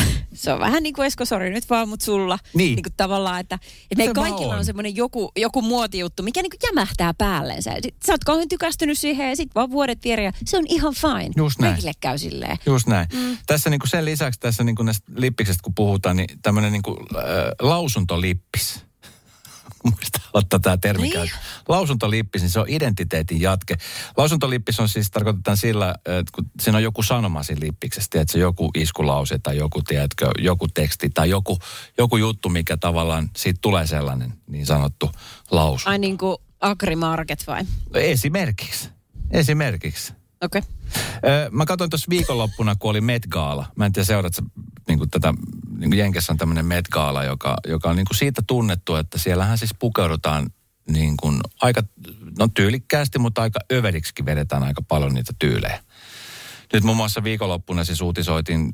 se 0.34 0.52
on 0.52 0.60
vähän 0.60 0.82
niin 0.82 0.94
kuin 0.94 1.06
Esko, 1.06 1.24
sori 1.24 1.50
nyt 1.50 1.70
vaan, 1.70 1.88
mutta 1.88 2.04
sulla. 2.04 2.38
Niin. 2.54 2.74
niin 2.74 2.82
kuin 2.82 2.92
tavallaan, 2.96 3.40
että, 3.40 3.54
että 3.90 4.04
Se 4.04 4.08
me 4.08 4.14
vaan 4.14 4.30
kaikilla 4.30 4.52
on, 4.52 4.58
on. 4.58 4.64
semmoinen 4.64 4.96
joku, 4.96 5.32
joku 5.36 5.62
muotijuttu, 5.62 6.22
mikä 6.22 6.42
niin 6.42 6.50
kuin 6.50 6.60
jämähtää 6.62 7.14
päällensä. 7.14 7.74
Sit 7.82 7.94
Sä 8.06 8.12
oot 8.12 8.24
kauhean 8.24 8.48
tykästynyt 8.48 8.98
siihen 8.98 9.28
ja 9.28 9.36
sit 9.36 9.54
vaan 9.54 9.70
vuodet 9.70 10.04
vieri 10.04 10.24
ja 10.24 10.32
se 10.44 10.56
on 10.56 10.64
ihan 10.68 10.94
fine. 10.94 11.30
Just 11.36 11.58
näin. 11.58 11.72
Kaikille 11.72 11.92
käy 12.00 12.18
silleen. 12.18 12.58
Just 12.66 12.86
näin. 12.86 13.08
Mm. 13.12 13.38
Tässä 13.46 13.70
niin 13.70 13.80
kuin 13.80 13.90
sen 13.90 14.04
lisäksi 14.04 14.40
tässä 14.40 14.64
niin 14.64 14.76
kuin 14.76 14.86
näistä 14.86 15.12
lippiksestä 15.16 15.60
kun 15.62 15.74
puhutaan, 15.74 16.16
niin 16.16 16.28
tämmöinen 16.42 16.72
niin 16.72 16.82
kuin, 16.82 16.98
äh, 17.16 17.24
lausuntolippis. 17.60 18.84
Muista 19.90 20.20
ottaa 20.32 20.60
tämä 20.60 20.76
termi 20.76 21.02
Niin. 21.02 21.20
niin. 21.20 21.30
Lausuntolippis, 21.68 22.42
niin 22.42 22.50
se 22.50 22.60
on 22.60 22.68
identiteetin 22.68 23.40
jatke. 23.40 23.76
Lausuntolippis 24.16 24.80
on 24.80 24.88
siis, 24.88 25.10
tarkoitetaan 25.10 25.56
sillä, 25.56 25.94
että 25.98 26.32
kun 26.34 26.44
siinä 26.60 26.76
on 26.76 26.82
joku 26.82 27.02
sanoma 27.02 27.42
siinä 27.42 27.60
lippiksessä, 27.60 28.20
että 28.20 28.32
se 28.32 28.38
joku 28.38 28.70
iskulause 28.74 29.38
tai 29.38 29.56
joku, 29.56 29.82
tiedätkö, 29.82 30.30
joku 30.38 30.68
teksti 30.68 31.10
tai 31.10 31.30
joku, 31.30 31.58
joku 31.98 32.16
juttu, 32.16 32.48
mikä 32.48 32.76
tavallaan 32.76 33.30
siitä 33.36 33.58
tulee 33.62 33.86
sellainen 33.86 34.32
niin 34.46 34.66
sanottu 34.66 35.10
lausunto. 35.50 35.90
Ai 35.90 35.98
niin 35.98 36.18
kuin 36.18 36.36
agrimarket 36.60 37.46
vai? 37.46 37.62
Esimerkiksi. 37.94 38.88
Esimerkiksi. 39.30 40.12
Okei. 40.42 40.62
Okay. 41.18 41.50
Mä 41.50 41.66
katsoin 41.66 41.90
tuossa 41.90 42.10
viikonloppuna, 42.10 42.76
kun 42.76 42.90
oli 42.90 43.00
Met 43.00 43.26
Gala. 43.26 43.66
Mä 43.76 43.86
en 43.86 43.92
tiedä, 43.92 44.06
seuratko 44.06 44.42
niin 44.88 45.10
tätä, 45.10 45.34
niin 45.78 45.90
kuin 45.90 45.98
Jenkessä 45.98 46.32
on 46.32 46.36
tämmöinen 46.36 46.66
Met 46.66 46.88
Gala, 46.88 47.24
joka, 47.24 47.56
joka 47.66 47.90
on 47.90 47.96
niin 47.96 48.06
kuin 48.06 48.16
siitä 48.16 48.42
tunnettu, 48.46 48.96
että 48.96 49.18
siellähän 49.18 49.58
siis 49.58 49.74
pukeudutaan 49.78 50.50
niin 50.90 51.16
kuin 51.16 51.40
aika, 51.60 51.82
no 52.38 52.48
tyylikkäästi, 52.54 53.18
mutta 53.18 53.42
aika 53.42 53.60
överiksi 53.72 54.24
vedetään 54.24 54.62
aika 54.62 54.82
paljon 54.88 55.14
niitä 55.14 55.32
tyylejä. 55.38 55.80
Nyt 56.72 56.84
muun 56.84 56.96
muassa 56.96 57.24
viikonloppuna 57.24 57.84
siis 57.84 58.00
uutisoitiin 58.00 58.70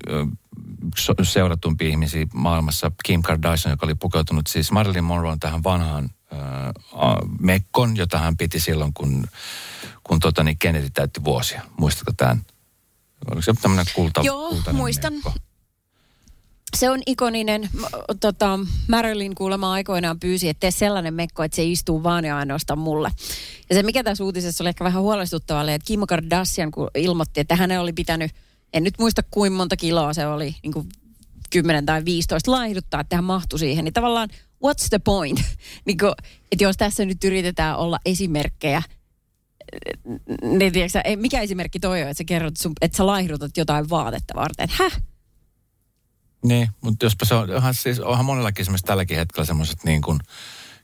so- 0.98 1.14
seuratumpi 1.22 1.88
ihmisiä 1.88 2.26
maailmassa 2.34 2.92
Kim 3.04 3.22
Kardashian, 3.22 3.72
joka 3.72 3.86
oli 3.86 3.94
pukeutunut 3.94 4.46
siis 4.46 4.70
Marilyn 4.70 5.04
Monroe 5.04 5.36
tähän 5.40 5.64
vanhaan 5.64 6.10
a, 6.92 7.16
mekkon, 7.40 7.96
jota 7.96 8.18
hän 8.18 8.36
piti 8.36 8.60
silloin, 8.60 8.94
kun, 8.94 9.26
kun 10.04 10.18
tota, 10.18 10.44
niin 10.44 10.58
Kennedy 10.58 10.90
täytti 10.90 11.24
vuosia. 11.24 11.62
Muistatko 11.78 12.12
tämän? 12.16 12.42
Oliko 13.26 13.42
se 13.42 13.52
tämmöinen 13.62 13.86
kulta, 13.94 14.20
Joo, 14.24 14.54
muistan. 14.72 15.12
Mekko? 15.14 15.32
Se 16.76 16.90
on 16.90 17.00
ikoninen. 17.06 17.68
Tota, 18.20 18.58
Marilyn 18.88 19.34
kuulemma 19.34 19.72
aikoinaan 19.72 20.20
pyysi, 20.20 20.48
että 20.48 20.60
tee 20.60 20.70
sellainen 20.70 21.14
mekko, 21.14 21.42
että 21.42 21.56
se 21.56 21.64
istuu 21.64 22.02
vaan 22.02 22.24
ja 22.24 22.36
ainoastaan 22.36 22.78
mulle. 22.78 23.10
Ja 23.68 23.74
se, 23.74 23.82
mikä 23.82 24.04
tässä 24.04 24.24
uutisessa 24.24 24.64
oli 24.64 24.68
ehkä 24.68 24.84
vähän 24.84 25.02
huolestuttavaa, 25.02 25.62
oli, 25.62 25.72
että 25.72 25.86
Kim 25.86 26.00
Kardashian 26.08 26.70
kun 26.70 26.90
ilmoitti, 26.94 27.40
että 27.40 27.56
hän 27.56 27.78
oli 27.78 27.92
pitänyt, 27.92 28.30
en 28.72 28.84
nyt 28.84 28.94
muista 28.98 29.22
kuinka 29.30 29.56
monta 29.56 29.76
kiloa 29.76 30.14
se 30.14 30.26
oli, 30.26 30.56
niin 30.62 30.72
kuin 30.72 30.88
10 31.50 31.86
tai 31.86 32.04
15 32.04 32.50
laihduttaa, 32.50 33.00
että 33.00 33.16
hän 33.16 33.24
mahtui 33.24 33.58
siihen. 33.58 33.84
Niin 33.84 33.92
tavallaan, 33.92 34.28
what's 34.66 34.88
the 34.88 34.98
point? 34.98 35.40
niin 35.86 35.98
kuin, 35.98 36.12
että 36.52 36.64
jos 36.64 36.76
tässä 36.76 37.04
nyt 37.04 37.24
yritetään 37.24 37.76
olla 37.76 37.98
esimerkkejä 38.04 38.82
niin 40.42 40.72
tiedätkö, 40.72 41.02
mikä 41.16 41.40
esimerkki 41.40 41.80
toi 41.80 42.02
on, 42.02 42.08
että 42.08 42.18
sä 42.18 42.24
kerrot, 42.24 42.56
sun, 42.56 42.72
että 42.80 42.96
sä 42.96 43.06
laihdutat 43.06 43.56
jotain 43.56 43.90
vaatetta 43.90 44.34
varten. 44.34 44.68
Häh? 44.72 45.02
Niin, 46.44 46.68
mutta 46.80 47.06
jospa 47.06 47.24
se 47.24 47.34
on, 47.34 47.50
onhan, 47.50 47.74
siis, 47.74 48.00
onhan 48.00 48.24
monellakin 48.24 48.62
esimerkiksi 48.62 48.86
tälläkin 48.86 49.16
hetkellä 49.16 49.46
semmoiset 49.46 49.84
niin 49.84 50.02
kuin 50.02 50.20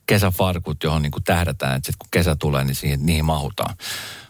kesäfarkut, 0.07 0.83
johon 0.85 1.03
niin 1.03 1.13
kuin 1.13 1.25
tähdätään, 1.25 1.77
että 1.77 1.87
sit 1.87 1.97
kun 1.97 2.09
kesä 2.11 2.37
tulee, 2.37 2.65
niin 2.65 2.75
siihen, 2.75 3.07
niihin 3.07 3.25
mahutaan. 3.25 3.77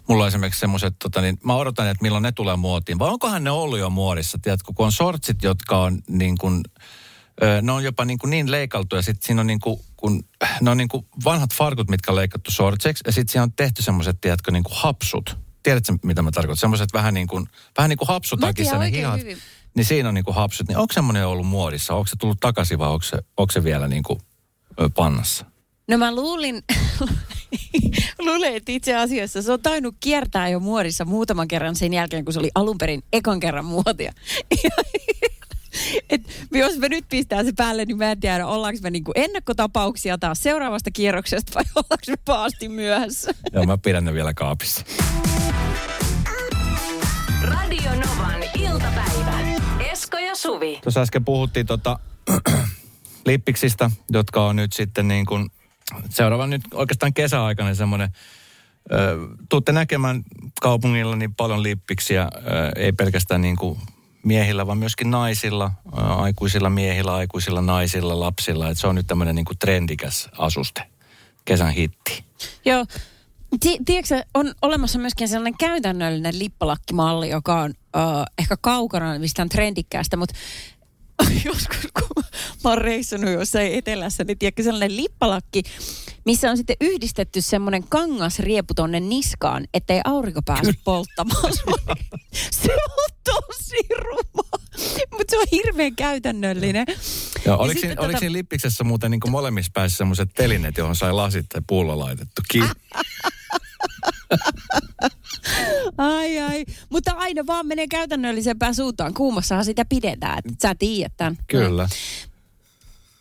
Mulla 0.08 0.24
on 0.24 0.28
esimerkiksi 0.28 0.60
semmoiset, 0.60 0.94
tota, 0.98 1.20
niin 1.20 1.38
mä 1.44 1.54
odotan, 1.54 1.88
että 1.88 2.02
milloin 2.02 2.22
ne 2.22 2.32
tulee 2.32 2.56
muotiin. 2.56 2.98
Vai 2.98 3.10
onkohan 3.10 3.44
ne 3.44 3.50
ollut 3.50 3.78
jo 3.78 3.90
muodissa? 3.90 4.38
Tiedätkö, 4.42 4.72
kun 4.74 4.86
on 4.86 4.92
sortsit, 4.92 5.42
jotka 5.42 5.78
on 5.78 5.98
niin 6.08 6.38
kuin, 6.38 6.62
ne 7.62 7.72
on 7.72 7.84
jopa 7.84 8.04
niin, 8.04 8.18
kuin 8.18 8.30
niin 8.30 8.50
leikaltu 8.50 8.96
ja 8.96 9.02
sitten 9.02 9.26
siinä 9.26 9.40
on 9.40 9.46
niin 9.46 9.60
kuin, 9.60 9.80
kun, 9.96 10.24
ne 10.60 10.70
on 10.70 10.76
niin 10.76 10.88
kuin 10.88 11.06
vanhat 11.24 11.54
farkut, 11.54 11.90
mitkä 11.90 12.12
on 12.12 12.16
leikattu 12.16 12.50
sortseiksi 12.50 13.02
ja 13.06 13.12
sitten 13.12 13.32
siinä 13.32 13.42
on 13.42 13.52
tehty 13.52 13.82
semmoiset, 13.82 14.20
tiedätkö, 14.20 14.50
niin 14.50 14.64
kuin 14.64 14.76
hapsut. 14.76 15.36
Tiedätkö, 15.62 15.92
mitä 16.02 16.22
mä 16.22 16.30
tarkoitan? 16.30 16.56
Semmoiset 16.56 16.92
vähän 16.92 17.14
niin 17.14 17.26
kuin, 17.26 17.46
vähän 17.78 17.88
niin 17.88 17.98
kuin 17.98 18.08
hapsutakissa 18.08 18.78
ne 18.78 18.90
hihat. 18.90 19.20
hyvin. 19.20 19.38
Niin 19.74 19.84
siinä 19.84 20.08
on 20.08 20.14
niin 20.14 20.24
kuin 20.24 20.34
hapsut. 20.34 20.68
Niin 20.68 20.78
onko 20.78 20.92
semmoinen 20.92 21.26
ollut 21.26 21.46
muodissa? 21.46 21.94
Onko 21.94 22.06
se 22.06 22.16
tullut 22.16 22.40
takaisin 22.40 22.78
vai 22.78 22.88
onko 22.88 23.02
se, 23.02 23.18
onko 23.36 23.52
se 23.52 23.64
vielä 23.64 23.88
niin 23.88 24.02
kuin 24.02 24.20
pannassa? 24.94 25.44
No 25.88 25.98
mä 25.98 26.14
luulin, 26.14 26.62
luulin, 28.26 28.56
että 28.56 28.72
itse 28.72 28.96
asiassa 28.96 29.42
se 29.42 29.52
on 29.52 29.62
tainnut 29.62 29.94
kiertää 30.00 30.48
jo 30.48 30.60
muodissa 30.60 31.04
muutaman 31.04 31.48
kerran 31.48 31.76
sen 31.76 31.92
jälkeen, 31.92 32.24
kun 32.24 32.34
se 32.34 32.38
oli 32.38 32.50
alun 32.54 32.78
perin 32.78 33.02
ekan 33.12 33.40
kerran 33.40 33.64
muotia. 33.64 34.12
Et 36.10 36.22
jos 36.52 36.78
me 36.78 36.88
nyt 36.88 37.04
pistää 37.08 37.44
se 37.44 37.52
päälle, 37.56 37.84
niin 37.84 37.98
mä 37.98 38.10
en 38.10 38.20
tiedä, 38.20 38.46
ollaanko 38.46 38.80
me 38.82 38.90
niinku 38.90 39.12
ennakkotapauksia 39.14 40.18
taas 40.18 40.42
seuraavasta 40.42 40.90
kierroksesta 40.90 41.52
vai 41.54 41.64
ollaanko 41.76 42.04
me 42.08 42.16
paasti 42.24 42.68
myöhässä. 42.68 43.34
Joo, 43.52 43.64
mä 43.64 43.78
pidän 43.78 44.04
ne 44.04 44.12
vielä 44.12 44.34
kaapissa. 44.34 44.84
Radio 47.42 47.90
Novan 47.90 48.42
iltapäivä. 48.58 49.53
Ja 50.34 50.38
Suvi. 50.38 50.78
Tuossa 50.82 51.00
äsken 51.00 51.24
puhuttiin 51.24 51.66
tota, 51.66 51.98
lippiksistä, 53.26 53.90
jotka 54.10 54.46
on 54.46 54.56
nyt 54.56 54.72
sitten 54.72 55.08
niin 55.08 55.26
kuin 55.26 55.50
seuraavan 56.10 56.50
nyt 56.50 56.62
oikeastaan 56.72 57.14
kesäaikainen 57.14 57.76
semmoinen, 57.76 58.10
ö, 58.92 59.18
tuutte 59.48 59.72
näkemään 59.72 60.24
kaupungilla 60.60 61.16
niin 61.16 61.34
paljon 61.34 61.62
lippiksiä, 61.62 62.22
ö, 62.22 62.28
ei 62.76 62.92
pelkästään 62.92 63.42
niin 63.42 63.56
kuin 63.56 63.78
miehillä, 64.24 64.66
vaan 64.66 64.78
myöskin 64.78 65.10
naisilla, 65.10 65.70
ö, 65.86 66.00
aikuisilla 66.00 66.70
miehillä, 66.70 67.14
aikuisilla 67.14 67.62
naisilla, 67.62 68.20
lapsilla. 68.20 68.70
Et 68.70 68.78
se 68.78 68.86
on 68.86 68.94
nyt 68.94 69.06
tämmöinen 69.06 69.34
niin 69.34 69.44
kuin 69.44 69.58
trendikäs 69.58 70.28
asuste, 70.38 70.82
kesän 71.44 71.70
hitti. 71.72 72.24
Joo. 72.64 72.86
Ti- 73.60 73.78
tiedätkö, 73.84 74.24
on 74.34 74.54
olemassa 74.62 74.98
myöskin 74.98 75.28
sellainen 75.28 75.58
käytännöllinen 75.58 76.38
lippalakkimalli, 76.38 77.30
joka 77.30 77.60
on 77.60 77.74
uh, 77.96 78.24
ehkä 78.38 78.56
kaukana 78.60 79.18
mistään 79.18 79.48
trendikkäästä, 79.48 80.16
mutta 80.16 80.34
joskus 81.44 81.88
kun 81.98 82.24
mä 82.64 82.70
oon 82.70 82.78
reissannut 82.78 83.30
jossain 83.30 83.72
etelässä, 83.72 84.24
niin 84.24 84.38
tiedätkö 84.38 84.62
sellainen 84.62 84.96
lippalakki, 84.96 85.62
missä 86.24 86.50
on 86.50 86.56
sitten 86.56 86.76
yhdistetty 86.80 87.40
semmoinen 87.40 87.84
kangasriepu 87.88 88.74
tonne 88.74 89.00
niskaan, 89.00 89.64
ettei 89.74 90.00
aurinko 90.04 90.42
pääse 90.42 90.72
polttamaan. 90.84 91.52
Se 92.50 92.72
on, 92.72 93.08
tosi 93.24 93.88
ruma, 93.98 94.58
mutta 95.10 95.30
se 95.30 95.38
on 95.38 95.46
hirveän 95.52 95.96
käytännöllinen. 95.96 96.86
Joo, 96.88 96.96
Ja 97.46 97.56
oliko, 97.56 97.80
siinä, 97.80 97.94
tota- 97.94 98.04
oliko 98.04 98.18
siinä 98.18 98.32
lippiksessä 98.32 98.84
muuten 98.84 99.10
niin 99.10 99.20
molemmissa 99.28 99.70
päässä 99.74 99.96
semmoiset 99.96 100.30
telineet, 100.34 100.78
johon 100.78 100.96
sai 100.96 101.12
lasit 101.12 101.46
tai 101.48 101.62
pullo 101.66 101.98
laitettu 101.98 102.42
kiinni? 102.50 102.70
Ai 105.98 106.38
ai, 106.38 106.64
mutta 106.90 107.12
aina 107.12 107.46
vaan 107.46 107.66
menee 107.66 107.86
käytännöllisempään 107.86 108.74
suuntaan. 108.74 109.14
Kuumassahan 109.14 109.64
sitä 109.64 109.84
pidetään, 109.84 110.38
että 110.38 110.68
sä 110.68 110.74
tiedät 110.78 111.12
tämän. 111.16 111.36
Kyllä. 111.46 111.88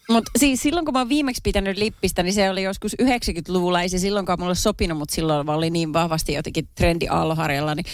Mutta 0.10 0.32
siis 0.40 0.62
silloin, 0.62 0.86
kun 0.86 0.94
mä 0.94 1.00
oon 1.00 1.10
viimeksi 1.10 1.42
pitänyt 1.44 1.78
lippistä, 1.78 2.24
niin 2.24 2.34
se 2.34 2.50
oli 2.50 2.64
joskus 2.64 2.96
90-luvulla. 3.02 3.82
Ei 3.82 3.90
se 3.90 4.00
silloinkaan 4.00 4.40
mulle 4.40 4.56
sopinut, 4.56 4.98
mutta 4.98 5.16
silloin 5.16 5.46
mä 5.46 5.54
oli 5.54 5.70
niin 5.70 5.94
vahvasti 5.94 6.34
jotenkin 6.34 6.68
trendi 6.76 7.08
aalloharjalla. 7.08 7.76
Niin 7.76 7.86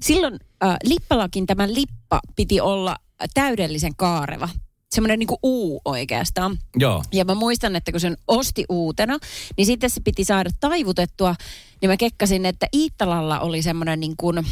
silloin 0.00 0.38
äh, 0.64 0.76
lippalakin 0.84 1.46
tämä 1.46 1.68
lippa 1.68 2.20
piti 2.36 2.60
olla 2.60 2.96
täydellisen 3.34 3.96
kaareva. 3.96 4.48
Semmoinen 4.90 5.18
niinku 5.18 5.38
U 5.42 5.80
oikeastaan. 5.84 6.58
Joo. 6.76 7.02
Ja 7.12 7.24
mä 7.24 7.34
muistan, 7.34 7.76
että 7.76 7.90
kun 7.92 8.00
sen 8.00 8.16
osti 8.28 8.64
uutena, 8.68 9.18
niin 9.56 9.66
sitten 9.66 9.90
se 9.90 10.00
piti 10.00 10.24
saada 10.24 10.50
taivutettua. 10.60 11.34
Niin 11.80 11.90
mä 11.90 11.96
kekkasin, 11.96 12.46
että 12.46 12.66
Iittalalla 12.74 13.40
oli 13.40 13.62
semmoinen 13.62 14.00
niin 14.00 14.14
kuin, 14.16 14.46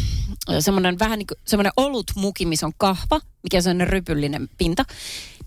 semmoinen 0.61 0.99
vähän 0.99 1.19
niin 1.19 1.27
kuin, 1.27 1.39
semmoinen 1.47 1.73
olutmuki, 1.77 2.47
missä 2.47 2.67
on 2.67 2.73
kahva, 2.77 3.21
mikä 3.43 3.57
on 3.57 3.63
semmoinen 3.63 3.89
rypyllinen 3.89 4.49
pinta. 4.59 4.85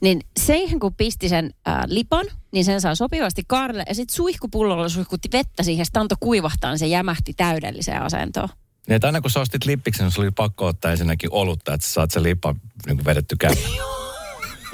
Niin 0.02 0.22
siihen 0.40 0.80
kun 0.80 0.96
pisti 0.96 1.30
sen 1.30 1.54
ää, 1.66 1.84
lipan, 1.88 2.26
niin 2.52 2.66
sen 2.66 2.82
saa 2.82 2.96
sopivasti 2.96 3.44
kaarelle. 3.48 3.84
Ja 3.88 3.96
sitten 3.96 4.16
suihkupullolla 4.16 4.90
suihkutti 4.90 5.30
vettä 5.34 5.64
siihen, 5.64 5.86
sitä 5.86 6.00
antoi 6.00 6.18
kuivahtaa, 6.20 6.72
niin 6.72 6.80
se 6.80 6.88
jämähti 6.88 7.34
täydelliseen 7.34 8.02
asentoon. 8.02 8.50
Niin, 8.88 8.96
että 8.96 9.08
aina 9.08 9.22
kun 9.22 9.32
sä 9.32 9.40
ostit 9.40 9.66
lippiksen, 9.66 10.04
niin 10.04 10.12
sulla 10.12 10.26
oli 10.26 10.32
pakko 10.32 10.66
ottaa 10.66 10.92
ensinnäkin 10.92 11.30
olutta, 11.34 11.74
että 11.74 11.88
sä 11.88 11.94
saat 11.94 12.12
sen 12.12 12.24
lippan 12.24 12.62
niin 12.86 13.06
vedetty 13.06 13.36
käteen. 13.40 13.70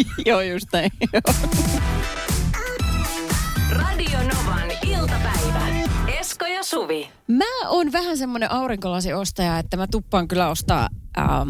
Joo, 0.25 0.41
just 0.41 0.67
näin. 0.73 0.91
Radio 3.71 4.19
Novan 4.19 4.71
iltapäivä. 4.87 5.67
Esko 6.19 6.45
ja 6.45 6.63
Suvi. 6.63 7.09
Mä 7.27 7.69
oon 7.69 7.91
vähän 7.91 8.17
semmoinen 8.17 8.51
aurinkolasi-ostaja, 8.51 9.59
että 9.59 9.77
mä 9.77 9.87
tuppaan 9.87 10.27
kyllä 10.27 10.49
ostaa, 10.49 10.89
ähm, 11.17 11.49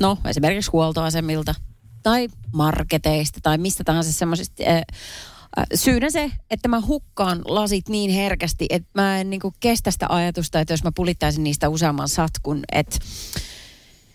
no 0.00 0.18
esimerkiksi 0.24 0.70
huoltoasemilta 0.70 1.54
tai 2.02 2.28
marketeista 2.52 3.40
tai 3.42 3.58
mistä 3.58 3.84
tahansa 3.84 4.12
semmoisista. 4.12 4.62
Äh, 4.66 4.76
äh, 4.76 5.64
syynä 5.74 6.10
se, 6.10 6.30
että 6.50 6.68
mä 6.68 6.80
hukkaan 6.80 7.42
lasit 7.44 7.88
niin 7.88 8.10
herkästi, 8.10 8.66
että 8.70 8.88
mä 8.94 9.20
en 9.20 9.30
niinku 9.30 9.52
kestä 9.60 9.90
sitä 9.90 10.06
ajatusta, 10.08 10.60
että 10.60 10.72
jos 10.72 10.84
mä 10.84 10.90
pulittaisin 10.94 11.44
niistä 11.44 11.68
useamman 11.68 12.08
satkun, 12.08 12.60
että 12.72 12.98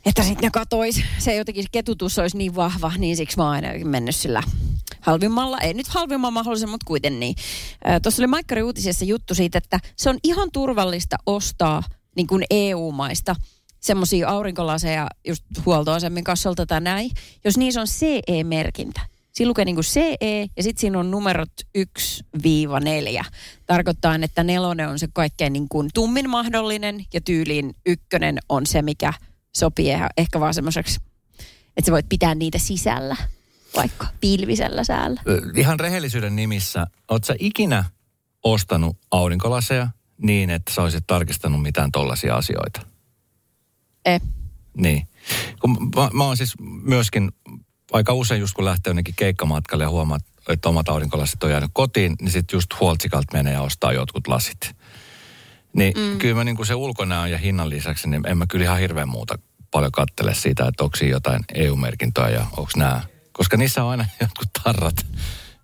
että 0.06 0.24
sitten 0.24 0.44
ne 0.44 0.50
katois. 0.52 1.02
Se 1.18 1.36
jotenkin 1.36 1.66
ketutus 1.72 2.20
olisi 2.20 2.38
niin 2.38 2.56
vahva, 2.56 2.92
niin 2.98 3.18
siksi 3.18 3.38
mä 3.38 3.44
oon 3.44 3.54
aina 3.54 3.86
mennyt 3.86 4.16
sillä 4.16 4.44
halvimmalla. 5.00 5.60
Ei 5.60 5.74
nyt 5.74 5.88
halvimmalla 5.88 6.32
mahdollisen, 6.32 6.70
mutta 6.70 6.86
kuitenkin 6.88 7.20
niin. 7.20 7.36
Tuossa 8.04 8.22
oli 8.22 8.28
Maikkari 8.28 8.64
uutisessa 8.64 9.06
juttu 9.06 9.36
siitä, 9.36 9.58
että 9.58 9.80
se 9.96 10.10
on 10.10 10.18
ihan 10.24 10.50
turvallista 10.54 11.16
ostaa 11.26 11.84
niin 12.16 12.28
kuin 12.28 12.44
EU-maista 12.50 13.36
semmoisia 13.80 14.30
aurinkolaseja 14.30 15.08
just 15.28 15.44
huoltoasemin 15.66 16.24
kassolta 16.24 16.66
tai 16.66 16.82
näin, 16.82 17.12
jos 17.46 17.58
niissä 17.58 17.82
on 17.82 17.88
CE-merkintä. 17.88 19.02
Siinä 19.32 19.50
lukee 19.50 19.66
niin 19.66 19.76
kuin 19.76 19.86
CE 19.86 20.48
ja 20.58 20.64
sitten 20.64 20.82
siinä 20.82 21.00
on 21.00 21.12
numerot 21.12 21.52
1-4. 21.78 23.24
Tarkoittaa, 23.66 24.16
että 24.22 24.44
nelonen 24.44 24.90
on 24.90 25.00
se 25.00 25.08
kaikkein 25.14 25.54
niin 25.54 25.70
kuin 25.70 25.90
tummin 25.94 26.30
mahdollinen 26.30 27.06
ja 27.14 27.22
tyyliin 27.22 27.76
ykkönen 27.86 28.40
on 28.50 28.66
se, 28.66 28.82
mikä 28.82 29.14
sopii 29.58 29.90
ehkä- 30.18 30.40
vaan 30.40 30.54
semmoiseksi, 30.54 31.00
että 31.78 31.86
sä 31.86 31.92
voit 31.92 32.10
pitää 32.10 32.36
niitä 32.36 32.58
sisällä, 32.58 33.16
vaikka 33.76 34.08
pilvisellä 34.22 34.84
säällä. 34.84 35.22
Ihan 35.56 35.80
rehellisyyden 35.80 36.36
nimissä, 36.36 36.88
oot 37.08 37.24
sä 37.24 37.36
ikinä 37.40 37.84
ostanut 38.44 38.98
aurinkolaseja 39.12 39.88
niin, 40.22 40.50
että 40.50 40.74
sä 40.74 40.82
olisit 40.82 41.08
tarkistanut 41.08 41.62
mitään 41.62 41.92
tollaisia 41.92 42.36
asioita? 42.36 42.82
E. 44.06 44.20
Niin. 44.78 45.08
Kun 45.62 45.72
mä, 45.96 46.10
mä 46.14 46.24
oon 46.24 46.38
siis 46.38 46.54
myöskin 46.84 47.32
aika 47.92 48.14
usein 48.14 48.42
just 48.42 48.54
kun 48.54 48.66
lähtee 48.66 48.92
jonnekin 48.92 49.14
keikkamatkalle 49.18 49.84
ja 49.84 49.90
huomaat, 49.90 50.26
että 50.50 50.70
omat 50.70 50.90
aurinkolasit 50.90 51.44
on 51.44 51.52
jäänyt 51.52 51.72
kotiin, 51.74 52.16
niin 52.22 52.32
sitten 52.32 52.58
just 52.58 52.70
huoltsikalta 52.80 53.34
menee 53.34 53.54
ja 53.54 53.62
ostaa 53.62 53.94
jotkut 53.94 54.28
lasit. 54.28 54.76
Niin 55.73 55.93
mm. 55.97 56.17
kyllä 56.17 56.36
mä 56.36 56.43
niin 56.43 56.65
se 56.65 56.75
ulkonäön 56.75 57.32
ja 57.32 57.38
hinnan 57.38 57.69
lisäksi, 57.69 58.10
niin 58.10 58.27
en 58.27 58.38
mä 58.38 58.45
kyllä 58.49 58.65
ihan 58.65 58.79
hirveän 58.79 59.10
muuta 59.10 59.38
paljon 59.71 59.91
kattele 59.91 60.36
siitä, 60.36 60.67
että 60.67 60.84
onko 60.84 60.97
siinä 60.97 61.15
jotain 61.15 61.43
EU-merkintöä 61.53 62.29
ja 62.29 62.45
onko 62.58 62.71
nämä. 62.77 63.01
Koska 63.32 63.58
niissä 63.58 63.84
on 63.84 63.91
aina 63.91 64.05
jotkut 64.21 64.47
tarrat, 64.63 65.05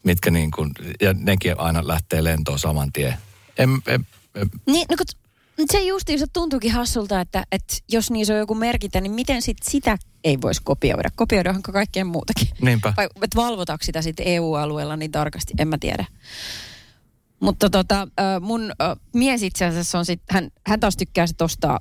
mitkä 0.03 0.31
niin 0.31 0.51
kuin, 0.51 0.71
ja 1.01 1.13
nekin 1.13 1.59
aina 1.59 1.87
lähtee 1.87 2.23
lentoon 2.23 2.59
saman 2.59 2.91
tien. 2.91 3.17
En, 3.57 3.69
en, 3.87 4.07
en, 4.35 4.49
Niin, 4.65 4.85
no 4.89 4.97
kun, 4.97 5.05
se 5.71 5.81
justiinsa 5.81 6.25
tuntuukin 6.33 6.71
hassulta, 6.71 7.21
että, 7.21 7.43
että 7.51 7.75
jos 7.91 8.11
niissä 8.11 8.33
on 8.33 8.39
joku 8.39 8.55
merkintä, 8.55 9.01
niin 9.01 9.11
miten 9.11 9.41
sit 9.41 9.57
sitä 9.63 9.97
ei 10.23 10.41
voisi 10.41 10.61
kopioida? 10.63 11.09
Kopioidaanko 11.15 11.71
kaikkea 11.71 12.05
muutakin? 12.05 12.47
Niinpä. 12.61 12.93
Vai 12.97 13.05
että 13.21 13.35
valvotaanko 13.35 13.85
sitä 13.85 14.01
sitten 14.01 14.27
EU-alueella 14.27 14.97
niin 14.97 15.11
tarkasti? 15.11 15.53
En 15.59 15.67
mä 15.67 15.77
tiedä. 15.77 16.05
Mutta 17.39 17.69
tota, 17.69 18.07
mun 18.41 18.71
mies 19.13 19.43
itse 19.43 19.65
asiassa 19.65 19.97
on 19.99 20.05
sit, 20.05 20.21
hän, 20.29 20.49
hän 20.67 20.79
taas 20.79 20.97
tykkää 20.97 21.27
sit 21.27 21.41
ostaa 21.41 21.79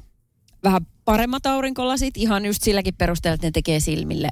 vähän 0.64 0.86
paremmat 1.04 1.46
aurinkolasit, 1.46 2.16
ihan 2.16 2.44
just 2.46 2.62
silläkin 2.62 2.94
perusteella, 2.94 3.34
että 3.34 3.46
ne 3.46 3.50
tekee 3.50 3.80
silmille 3.80 4.28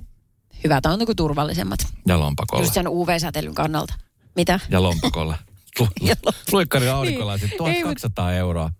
hyvät, 0.64 0.86
on 0.86 1.06
kuin 1.06 1.16
turvallisemmat. 1.16 1.80
ja 2.08 2.18
lompakolla. 2.20 2.62
Just 2.62 2.74
sen 2.74 2.88
UV-säteilyn 2.88 3.54
kannalta. 3.54 3.94
Mitä? 4.36 4.60
Ja 4.70 4.82
lompakolla. 4.82 5.38
Lu- 5.80 5.88
Ja 6.00 6.14
lo- 6.26 6.32
Luikkarin 6.52 6.90
aurinkolaiset, 6.90 7.50
Niin. 7.50 7.52
Ei, 7.52 7.82
1200 7.82 8.32
euroa. 8.32 8.70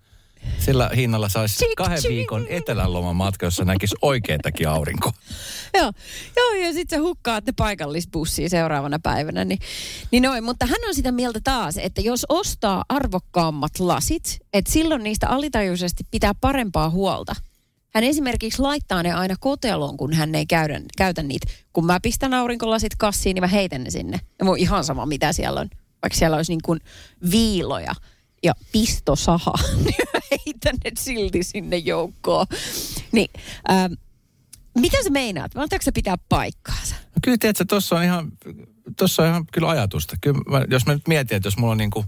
Sillä 0.59 0.91
hinnalla 0.97 1.29
saisi 1.29 1.65
kahden 1.77 2.03
viikon 2.09 2.47
eteläloman 2.49 3.17
matka, 3.17 3.47
jossa 3.47 3.65
näkisi 3.65 3.97
oikeatakin 4.03 4.69
aurinko. 4.69 5.13
Joo, 5.79 5.93
joo 6.37 6.65
ja 6.67 6.73
sitten 6.73 6.99
sä 6.99 7.03
hukkaatte 7.03 7.53
paikallisbussiin 7.53 8.51
seuraavana 8.51 8.99
päivänä. 9.03 9.45
Niin, 9.45 9.59
niin 10.11 10.23
noin, 10.23 10.45
mutta 10.45 10.67
hän 10.67 10.89
on 10.89 10.95
sitä 10.95 11.13
mieltä 11.13 11.41
taas, 11.45 11.79
että 11.79 12.01
jos 12.01 12.27
ostaa 12.29 12.85
arvokkaammat 12.89 13.79
lasit, 13.79 14.39
että 14.53 14.73
silloin 14.73 15.03
niistä 15.03 15.29
alitajuisesti 15.29 16.05
pitää 16.11 16.33
parempaa 16.41 16.91
huolta. 16.91 17.35
Hän 17.95 18.05
esimerkiksi 18.05 18.63
laittaa 18.63 19.03
ne 19.03 19.13
aina 19.13 19.35
koteloon, 19.41 19.97
kun 19.97 20.13
hän 20.13 20.35
ei 20.35 20.47
käydä, 20.47 20.81
käytä 20.97 21.23
niitä. 21.23 21.47
Kun 21.73 21.87
mä 21.87 22.01
pistän 22.03 22.35
aurinkolasit 22.35 22.97
kassiin, 22.99 23.35
niin 23.35 23.43
mä 23.43 23.47
heitän 23.47 23.85
ne 23.85 23.91
sinne. 23.91 24.21
Ja 24.39 24.45
mun 24.45 24.59
ihan 24.59 24.85
sama, 24.85 25.07
mitä 25.07 25.33
siellä 25.33 25.61
on. 25.61 25.69
Vaikka 26.03 26.19
siellä 26.19 26.37
olisi 26.37 26.53
niin 26.53 26.63
kuin 26.65 26.81
viiloja 27.31 27.95
ja 28.43 28.53
pistosaha, 28.73 29.53
niin 29.85 29.95
heitän 30.31 30.77
ne 30.85 30.91
silti 30.99 31.43
sinne 31.43 31.77
joukkoon. 31.77 32.47
Niin, 33.13 33.31
ähm, 33.71 33.93
mitä 34.79 34.97
sä 35.05 35.11
meinaat? 35.11 35.53
Antaako 35.57 35.83
se 35.83 35.93
pitää 35.93 36.17
paikkaansa? 36.29 36.95
No 36.95 37.19
kyllä 37.23 37.37
tiedätkö, 37.41 37.65
tuossa 37.69 37.97
on 37.97 38.03
ihan, 38.03 38.33
tuossa 38.97 39.23
on 39.23 39.29
ihan 39.29 39.47
kyllä 39.53 39.69
ajatusta. 39.69 40.17
Kyllä 40.21 40.41
mä, 40.51 40.65
jos 40.71 40.87
mä 40.87 40.93
nyt 40.93 41.09
mietin, 41.09 41.37
että 41.37 41.47
jos 41.47 41.57
mulla 41.57 41.73
on 41.73 41.79
niinku, 41.79 42.05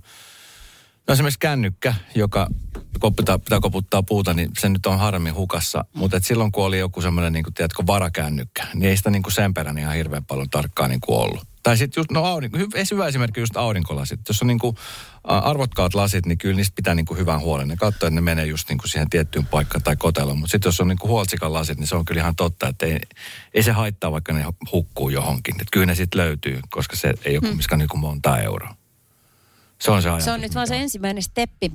no 1.09 1.13
esimerkiksi 1.15 1.39
kännykkä, 1.39 1.95
joka 2.15 2.49
koputtaa, 3.01 3.39
pitää 3.39 3.61
koputtaa 3.61 4.03
puuta, 4.03 4.35
niin 4.35 4.51
se 4.59 4.69
nyt 4.69 4.87
on 4.87 4.99
harmi 4.99 5.31
hukassa. 5.31 5.85
Mutta 5.95 6.21
silloin 6.23 6.53
kun 6.53 6.65
oli 6.65 6.79
joku 6.79 7.01
semmoinen, 7.01 7.33
niin 7.33 7.45
kuin, 7.45 7.55
tiedätkö, 7.55 7.83
varakännykkä, 7.87 8.67
niin 8.75 8.91
ei 8.91 8.97
sitä 8.97 9.11
niin 9.11 9.23
kuin 9.23 9.33
sen 9.33 9.55
perään 9.55 9.79
ihan 9.79 9.95
hirveän 9.95 10.25
paljon 10.25 10.51
tarkkaan 10.51 10.91
niin 10.91 11.01
kuin 11.01 11.19
ollut. 11.19 11.54
Tai 11.65 11.77
sitten 11.77 12.01
just, 12.01 12.11
no 12.11 12.25
aurinko, 12.25 12.59
hy- 12.59 12.91
hyvä 12.93 13.07
esimerkki 13.07 13.41
just 13.41 13.57
aurinkolasit. 13.57 14.21
Jos 14.29 14.43
on 14.43 14.49
niin 14.49 14.59
kuin, 14.59 14.77
arvokkaat 15.25 15.95
lasit, 15.95 16.27
niin 16.27 16.39
kyllä 16.39 16.57
niistä 16.57 16.75
pitää 16.75 16.95
niin 16.95 17.07
kuin 17.07 17.19
hyvän 17.19 17.41
huolen. 17.41 17.69
Ne 17.69 17.77
katsoo, 17.77 18.07
että 18.07 18.11
ne 18.11 18.21
menee 18.21 18.47
just 18.47 18.69
niin 18.69 18.79
kuin 18.79 18.89
siihen 18.89 19.11
tiettyyn 19.11 19.47
paikkaan 19.47 19.83
tai 19.83 19.97
koteloon. 19.97 20.39
Mutta 20.39 20.53
sitten 20.53 20.69
jos 20.69 20.81
on 20.81 20.89
niin 20.89 20.99
kuin 20.99 21.11
huoltsikan 21.11 21.53
lasit, 21.53 21.79
niin 21.79 21.87
se 21.87 21.97
on 21.97 22.05
kyllä 22.05 22.21
ihan 22.21 22.37
totta, 22.37 22.69
että 22.69 22.87
ei, 22.87 23.01
ei 23.55 23.63
se 23.63 23.73
haittaa, 23.73 24.13
vaikka 24.13 24.33
ne 24.33 24.45
hukkuu 24.73 25.09
johonkin. 25.09 25.55
Et 25.61 25.67
kyllä 25.73 25.87
ne 25.87 25.95
sitten 25.95 26.21
löytyy, 26.21 26.61
koska 26.71 26.97
se 26.97 27.15
ei 27.25 27.37
ole 27.37 27.49
kumminkaan 27.49 27.79
niin 27.79 27.89
kuin 27.89 28.01
monta 28.01 28.39
euroa. 28.39 28.77
Se 29.81 29.91
on 29.91 30.03
se 30.03 30.09
ajatus. 30.09 30.25
Se 30.25 30.31
on 30.31 30.41
nyt 30.41 30.55
vaan 30.55 30.67
se 30.67 30.77
ensimmäinen 30.77 31.23
steppi. 31.23 31.73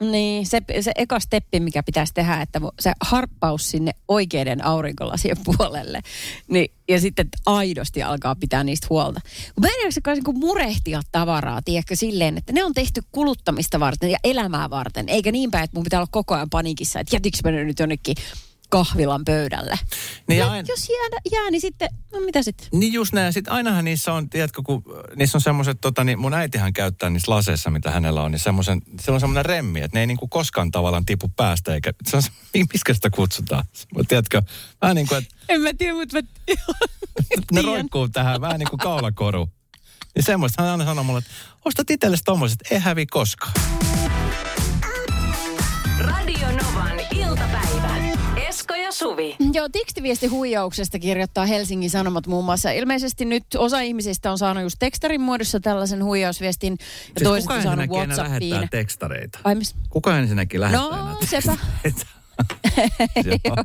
Niin, 0.00 0.46
se, 0.46 0.60
se 0.80 0.92
eka 0.96 1.20
steppi, 1.20 1.60
mikä 1.60 1.82
pitäisi 1.82 2.14
tehdä, 2.14 2.42
että 2.42 2.60
se 2.80 2.92
harppaus 3.00 3.70
sinne 3.70 3.92
oikeiden 4.08 4.64
aurinkolasien 4.64 5.36
puolelle. 5.44 6.00
Niin, 6.48 6.70
ja 6.88 7.00
sitten 7.00 7.28
aidosti 7.46 8.02
alkaa 8.02 8.34
pitää 8.34 8.64
niistä 8.64 8.86
huolta. 8.90 9.20
Mä 9.60 9.66
en 9.66 9.92
kai 10.02 10.14
niinku 10.14 10.32
murehtia 10.32 11.00
tavaraa, 11.12 11.62
tiedätkö, 11.62 11.96
silleen, 11.96 12.38
että 12.38 12.52
ne 12.52 12.64
on 12.64 12.74
tehty 12.74 13.02
kuluttamista 13.12 13.80
varten 13.80 14.10
ja 14.10 14.18
elämää 14.24 14.70
varten. 14.70 15.08
Eikä 15.08 15.32
niin 15.32 15.50
päin, 15.50 15.64
että 15.64 15.76
mun 15.76 15.84
pitää 15.84 16.00
olla 16.00 16.08
koko 16.10 16.34
ajan 16.34 16.50
paniikissa, 16.50 17.00
että 17.00 17.16
jätikö 17.16 17.38
mä 17.44 17.50
nyt 17.50 17.78
jonnekin 17.78 18.16
kahvilan 18.70 19.24
pöydälle. 19.24 19.78
Niin 20.28 20.38
ja 20.38 20.50
aina- 20.50 20.68
jos 20.68 20.88
jää, 20.88 21.20
jää, 21.32 21.50
niin 21.50 21.60
sitten, 21.60 21.88
no 22.12 22.20
mitä 22.20 22.42
sitten? 22.42 22.68
Niin 22.72 22.92
just 22.92 23.12
näin. 23.12 23.32
Sitten 23.32 23.52
ainahan 23.52 23.84
niissä 23.84 24.12
on, 24.12 24.30
tiedätkö, 24.30 24.62
kun 24.64 24.82
niissä 25.16 25.38
on 25.38 25.42
semmoiset, 25.42 25.80
tota, 25.80 26.04
niin 26.04 26.18
mun 26.18 26.34
äitihän 26.34 26.72
käyttää 26.72 27.10
niissä 27.10 27.32
laseissa, 27.32 27.70
mitä 27.70 27.90
hänellä 27.90 28.22
on, 28.22 28.30
niin 28.30 28.38
semmoisen, 28.40 28.82
se 29.00 29.10
on 29.10 29.20
semmoinen 29.20 29.44
remmi, 29.44 29.80
että 29.80 29.96
ne 29.96 30.00
ei 30.00 30.06
niinku 30.06 30.28
koskaan 30.28 30.70
tavallaan 30.70 31.06
tipu 31.06 31.28
päästä, 31.36 31.74
eikä, 31.74 31.92
se 32.10 32.16
on, 32.16 32.22
se- 32.22 32.30
miskä 32.72 32.94
sitä 32.94 33.10
kutsutaan? 33.10 33.64
Mutta 33.94 34.08
tiedätkö, 34.08 34.42
vähän 34.82 34.96
niin 34.96 35.06
kuin, 35.08 35.18
että 35.18 35.34
En 35.48 35.60
mä 35.60 35.70
tiedä, 35.78 35.94
mutta 35.94 36.16
mä 36.16 36.22
ne 37.52 37.62
roikkuu 37.62 38.08
tähän, 38.08 38.40
vähän 38.40 38.58
niin 38.58 38.70
kuin 38.70 38.80
kaulakoru. 38.80 39.48
Niin 40.14 40.22
semmoista 40.22 40.62
hän 40.62 40.72
aina 40.72 40.84
sanoo 40.84 41.04
mulle, 41.04 41.18
että 41.18 41.30
ostat 41.64 41.90
itsellesi 41.90 42.22
tommoset, 42.24 42.58
ei 42.70 42.78
hävi 42.78 43.06
koskaan. 43.06 43.52
Radio 45.98 46.48
Novan 46.50 47.00
iltapäivä. 47.14 47.69
Ja 48.90 48.94
Suvi. 48.94 49.36
Joo, 49.52 49.68
tekstiviesti 49.68 50.26
huijauksesta 50.26 50.98
kirjoittaa 50.98 51.46
Helsingin 51.46 51.90
Sanomat 51.90 52.26
muun 52.26 52.44
muassa. 52.44 52.70
Ilmeisesti 52.70 53.24
nyt 53.24 53.44
osa 53.58 53.80
ihmisistä 53.80 54.30
on 54.30 54.38
saanut 54.38 54.62
just 54.62 54.76
tekstarin 54.78 55.20
muodossa 55.20 55.60
tällaisen 55.60 56.04
huijausviestin 56.04 56.76
ja 56.80 56.86
Siis 57.06 57.22
toiset 57.22 57.42
kuka 57.48 57.54
on 57.54 57.62
saanut 57.62 57.90
Whatsappiin. 57.90 58.50
lähettää 58.50 58.78
tekstareita? 58.80 59.38
Ai 59.44 59.54
mis? 59.54 59.74
Kuka 59.90 60.18
ensinnäkin 60.18 60.60
lähettää 60.60 60.86
No, 60.88 61.16
sepä. 61.30 61.56
Joo. 63.44 63.56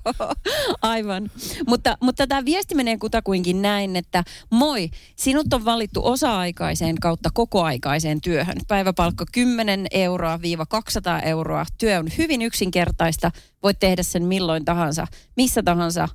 Aivan. 0.82 1.32
Mutta, 1.68 1.98
mutta 2.02 2.28
tämä 2.28 2.46
viesti 2.46 2.76
menee 2.76 2.98
kutakuinkin 2.98 3.62
näin, 3.62 3.96
että 3.96 4.24
moi, 4.50 4.90
sinut 5.16 5.54
on 5.54 5.66
valittu 5.66 6.06
osa-aikaiseen 6.06 6.96
kautta 6.96 7.30
kokoaikaiseen 7.34 8.22
työhön. 8.22 8.58
Päiväpalkka 8.68 9.26
10 9.32 9.88
euroa 9.92 10.42
viiva 10.42 10.66
200 10.66 11.20
euroa. 11.22 11.66
Työ 11.78 12.00
on 12.00 12.08
hyvin 12.18 12.42
yksinkertaista. 12.42 13.32
Voit 13.64 13.80
tehdä 13.80 14.04
sen 14.04 14.24
milloin 14.24 14.66
tahansa, 14.66 15.08
missä 15.38 15.64
tahansa 15.64 16.10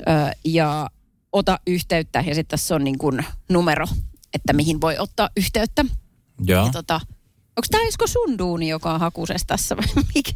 ö, 0.00 0.04
ja 0.44 0.90
ota 1.32 1.58
yhteyttä. 1.66 2.24
Ja 2.26 2.34
sitten 2.34 2.58
tässä 2.58 2.74
on 2.74 2.84
niin 2.84 2.98
kuin 2.98 3.24
numero, 3.48 3.86
että 4.34 4.52
mihin 4.52 4.80
voi 4.80 4.98
ottaa 4.98 5.30
yhteyttä. 5.36 5.84
Joo. 6.44 6.66
Ja 6.66 6.72
tota, 6.72 7.00
onko 7.56 7.66
tämä 7.70 7.84
Esko 7.88 8.06
sun 8.06 8.38
duuni, 8.38 8.68
joka 8.68 8.92
on 8.94 9.00
hakusessa 9.00 9.46
tässä 9.46 9.76
vai 9.76 10.04
mikä? 10.14 10.32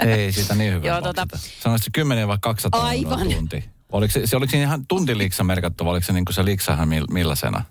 Ei 0.00 0.32
sitä 0.32 0.54
niin 0.54 0.72
hyvä 0.74 0.86
Joo, 0.86 1.00
tota- 1.00 1.38
Sanoisitko 1.62 1.90
10 1.94 2.28
vai 2.28 2.38
200 2.40 2.82
Aivan. 2.82 3.28
tunti? 3.28 3.64
Oliko 3.92 4.12
se, 4.12 4.26
se, 4.26 4.36
oliko 4.36 4.50
siinä 4.50 4.64
ihan 4.66 4.86
tuntiliksa 4.86 5.44
merkattu, 5.44 5.84
vai 5.84 5.90
oliko 5.92 6.06
se 6.06 6.12
niin 6.12 6.24
kuin 6.24 6.34
se 6.34 6.44
liksahan 6.44 6.88
mill, 6.88 7.06
millaisena? 7.10 7.64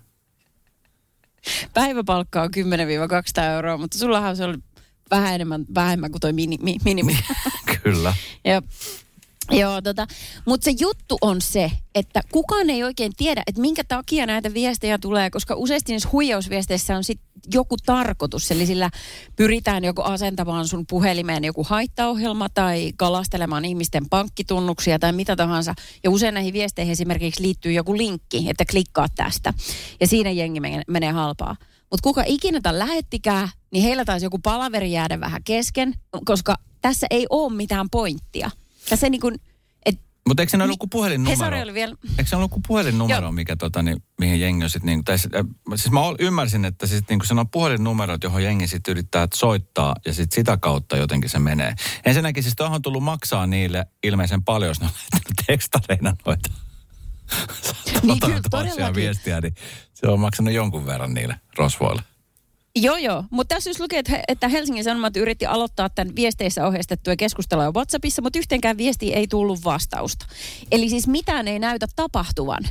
Päiväpalkka 1.74 2.42
on 2.42 2.50
10-200 3.40 3.42
euroa, 3.42 3.76
mutta 3.76 3.98
sullahan 3.98 4.36
se 4.36 4.44
oli 4.44 4.56
vähän 5.10 5.34
enemmän, 5.34 5.64
vähemmän 5.74 6.10
kuin 6.10 6.20
toi 6.20 6.32
mini, 6.32 6.58
mi, 6.62 6.76
minimi. 6.84 7.18
Kyllä. 7.82 8.14
ja, 8.44 8.62
joo, 9.50 9.82
tota, 9.82 10.06
mutta 10.44 10.64
se 10.64 10.74
juttu 10.78 11.18
on 11.20 11.40
se, 11.40 11.70
että 11.94 12.20
kukaan 12.32 12.70
ei 12.70 12.84
oikein 12.84 13.12
tiedä, 13.16 13.42
että 13.46 13.60
minkä 13.60 13.84
takia 13.84 14.26
näitä 14.26 14.54
viestejä 14.54 14.98
tulee, 14.98 15.30
koska 15.30 15.54
useasti 15.54 15.92
niissä 15.92 16.08
huijausviesteissä 16.12 16.96
on 16.96 17.04
sit 17.04 17.20
joku 17.52 17.76
tarkoitus, 17.86 18.50
eli 18.50 18.66
sillä 18.66 18.90
pyritään 19.36 19.84
joko 19.84 20.02
asentamaan 20.02 20.68
sun 20.68 20.86
puhelimeen 20.86 21.44
joku 21.44 21.64
haittaohjelma 21.64 22.48
tai 22.48 22.92
kalastelemaan 22.96 23.64
ihmisten 23.64 24.08
pankkitunnuksia 24.08 24.98
tai 24.98 25.12
mitä 25.12 25.36
tahansa. 25.36 25.74
Ja 26.04 26.10
usein 26.10 26.34
näihin 26.34 26.52
viesteihin 26.52 26.92
esimerkiksi 26.92 27.42
liittyy 27.42 27.72
joku 27.72 27.96
linkki, 27.96 28.46
että 28.50 28.64
klikkaa 28.70 29.06
tästä. 29.16 29.54
Ja 30.00 30.06
siinä 30.06 30.30
jengi 30.30 30.60
menee, 30.88 31.12
halpaa. 31.12 31.56
Mutta 31.90 32.02
kuka 32.02 32.22
ikinä 32.26 32.60
tämän 32.60 32.78
lähettikään, 32.78 33.48
niin 33.70 33.84
heillä 33.84 34.04
taisi 34.04 34.26
joku 34.26 34.38
palaveri 34.38 34.92
jäädä 34.92 35.20
vähän 35.20 35.44
kesken, 35.44 35.94
koska 36.24 36.56
tässä 36.80 37.06
ei 37.10 37.26
ole 37.30 37.52
mitään 37.52 37.90
pointtia. 37.90 38.50
Tässä 38.90 39.10
niin 39.10 39.20
kuin, 39.20 39.34
et 39.86 40.00
Mutta 40.28 40.42
eikö 40.42 40.50
se 40.50 40.56
joku 40.56 40.68
Hesari 40.72 40.88
puhelinnumero? 40.90 41.62
oli 41.62 41.74
vielä, 41.74 41.94
Eikö 42.18 42.26
se 42.30 42.36
ole 42.36 42.44
joku 42.44 42.60
puhelinnumero, 42.66 43.32
mikä 43.32 43.56
tota, 43.56 43.82
niin, 43.82 44.02
mihin 44.20 44.40
jengi 44.40 44.64
on 44.64 44.70
sitten, 44.70 44.86
niin, 44.86 45.04
tai, 45.04 45.14
äh, 45.14 45.44
siis 45.76 45.90
mä 45.90 46.00
ymmärsin, 46.18 46.64
että 46.64 46.86
sit, 46.86 47.08
niin 47.08 47.20
se 47.24 47.34
on 47.34 47.48
puhelinnumerot, 47.50 48.22
johon 48.24 48.42
jengi 48.42 48.66
sitten 48.68 48.92
yrittää 48.92 49.28
soittaa 49.34 49.96
ja 50.06 50.14
sitten 50.14 50.34
sitä 50.34 50.56
kautta 50.56 50.96
jotenkin 50.96 51.30
se 51.30 51.38
menee. 51.38 51.74
Ensinnäkin 52.04 52.42
siis 52.42 52.56
tuohon 52.56 52.74
on 52.74 52.82
tullut 52.82 53.02
maksaa 53.02 53.46
niille 53.46 53.86
ilmeisen 54.02 54.44
paljon, 54.44 54.68
jos 54.68 54.80
ne 54.80 54.86
on 54.86 54.92
lähettänyt 54.92 55.36
tekstareina 55.46 56.16
noita 56.26 56.50
Niin 58.02 58.20
kyllä, 58.20 58.40
todellakin. 58.50 58.94
viestiä, 58.94 59.40
niin 59.40 59.54
se 59.94 60.06
on 60.06 60.20
maksanut 60.20 60.54
jonkun 60.54 60.86
verran 60.86 61.14
niille 61.14 61.36
rosvoille. 61.58 62.02
Joo, 62.76 62.96
joo. 62.96 63.24
Mutta 63.30 63.54
tässä 63.54 63.70
just 63.70 63.80
lukee, 63.80 63.98
että, 63.98 64.12
he- 64.12 64.24
että 64.28 64.48
Helsingin 64.48 64.84
Sanomat 64.84 65.16
yritti 65.16 65.46
aloittaa 65.46 65.88
tämän 65.88 66.16
viesteissä 66.16 66.66
ohjeistettuja 66.66 67.16
keskustelua 67.16 67.72
WhatsAppissa, 67.72 68.22
mutta 68.22 68.38
yhteenkään 68.38 68.76
viestiin 68.76 69.14
ei 69.14 69.26
tullut 69.28 69.64
vastausta. 69.64 70.26
Eli 70.72 70.88
siis 70.88 71.06
mitään 71.08 71.48
ei 71.48 71.58
näytä 71.58 71.86
tapahtuvan. 71.96 72.64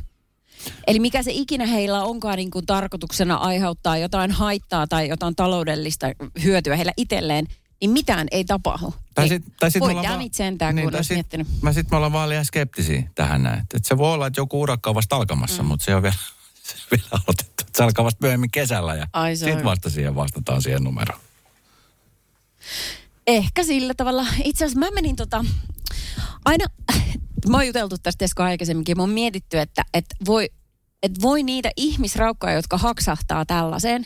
Eli 0.88 1.00
mikä 1.00 1.24
se 1.24 1.32
ikinä 1.34 1.66
heillä 1.66 2.04
onkaan 2.04 2.38
niin 2.38 2.52
kuin 2.52 2.66
tarkoituksena 2.66 3.36
aiheuttaa 3.36 3.98
jotain 3.98 4.32
haittaa 4.32 4.88
tai 4.88 5.10
jotain 5.10 5.36
taloudellista 5.36 6.08
hyötyä 6.44 6.76
heillä 6.76 6.94
itselleen, 6.98 7.48
niin 7.82 7.92
mitään 7.92 8.28
ei 8.32 8.46
tapahdu. 8.46 8.94
Tai 9.16 9.28
sit, 9.28 9.44
tai 9.60 9.72
sit 9.72 9.80
voi 9.80 9.90
ollaan 9.90 10.08
damn 10.08 10.22
it 10.22 10.34
sentään, 10.34 10.76
niin, 10.76 10.86
kun 10.86 10.96
olisi 10.96 11.08
sit, 11.08 11.16
miettinyt. 11.16 11.48
Mä 11.62 11.74
sit 11.74 11.92
me 11.92 11.98
ollaan 11.98 12.14
vaan 12.14 12.30
liian 12.30 12.46
skeptisiä 12.46 13.04
tähän 13.16 13.44
näin. 13.44 13.64
Et 13.74 13.86
se 13.86 13.98
voi 13.98 14.14
olla, 14.14 14.28
että 14.28 14.42
joku 14.42 14.62
urakka 14.62 14.90
on 14.90 14.96
vasta 14.96 15.16
alkamassa, 15.16 15.64
mm. 15.64 15.68
mutta 15.68 15.86
se 15.86 15.96
on 15.96 16.04
vielä, 16.04 16.16
vielä 16.92 17.08
aloitettu. 17.12 17.64
Se 17.76 17.84
alkaa 17.84 18.06
vasta 18.06 18.18
myöhemmin 18.22 18.52
kesällä 18.52 18.96
ja 18.96 19.08
sitten 19.36 19.64
vasta 19.64 19.90
siihen 19.90 20.16
vastataan 20.16 20.62
siihen 20.62 20.84
numeroon. 20.84 21.22
Ehkä 23.28 23.64
sillä 23.64 23.94
tavalla. 23.98 24.26
Itse 24.44 24.66
asiassa 24.66 24.80
mä 24.80 24.92
menin 24.92 25.16
tota, 25.16 25.46
aina, 26.46 26.66
mä 27.50 27.58
oon 27.58 27.68
juteltu 27.68 27.98
tästä 27.98 28.26
Esko 28.26 28.44
aikaisemminkin, 28.44 28.98
mä 28.98 29.04
oon 29.04 29.10
mietitty, 29.10 29.60
että, 29.60 29.84
että 29.94 30.16
voi, 30.26 30.50
että 31.04 31.22
voi 31.22 31.44
niitä 31.44 31.72
ihmisraukkoja, 31.78 32.54
jotka 32.54 32.78
haksahtaa 32.78 33.46
tällaiseen. 33.46 34.04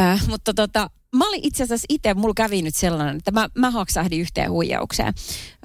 Äh, 0.00 0.28
mutta 0.28 0.54
tota, 0.54 0.90
mä 1.16 1.28
olin 1.28 1.40
itse 1.42 1.64
asiassa 1.64 1.86
itse, 1.88 2.14
mulla 2.14 2.34
kävi 2.34 2.62
nyt 2.62 2.76
sellainen, 2.76 3.16
että 3.16 3.30
mä, 3.30 3.48
mä 3.54 3.70
haksahdin 3.70 4.20
yhteen 4.20 4.50
huijaukseen. 4.50 5.14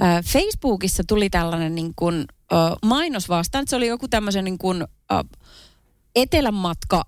Äh, 0.02 0.24
Facebookissa 0.26 1.04
tuli 1.08 1.30
tällainen 1.30 1.76
niin 1.76 1.94
kuin, 1.96 2.26
äh, 2.54 2.60
mainos 2.86 3.30
vastaan, 3.30 3.62
että 3.62 3.70
se 3.70 3.76
oli 3.76 3.88
joku 3.88 4.08
tämmöisen 4.08 4.46
niin 4.46 4.58
kuin, 4.58 4.82
äh, 5.12 5.20
etelänmatka, 6.16 7.04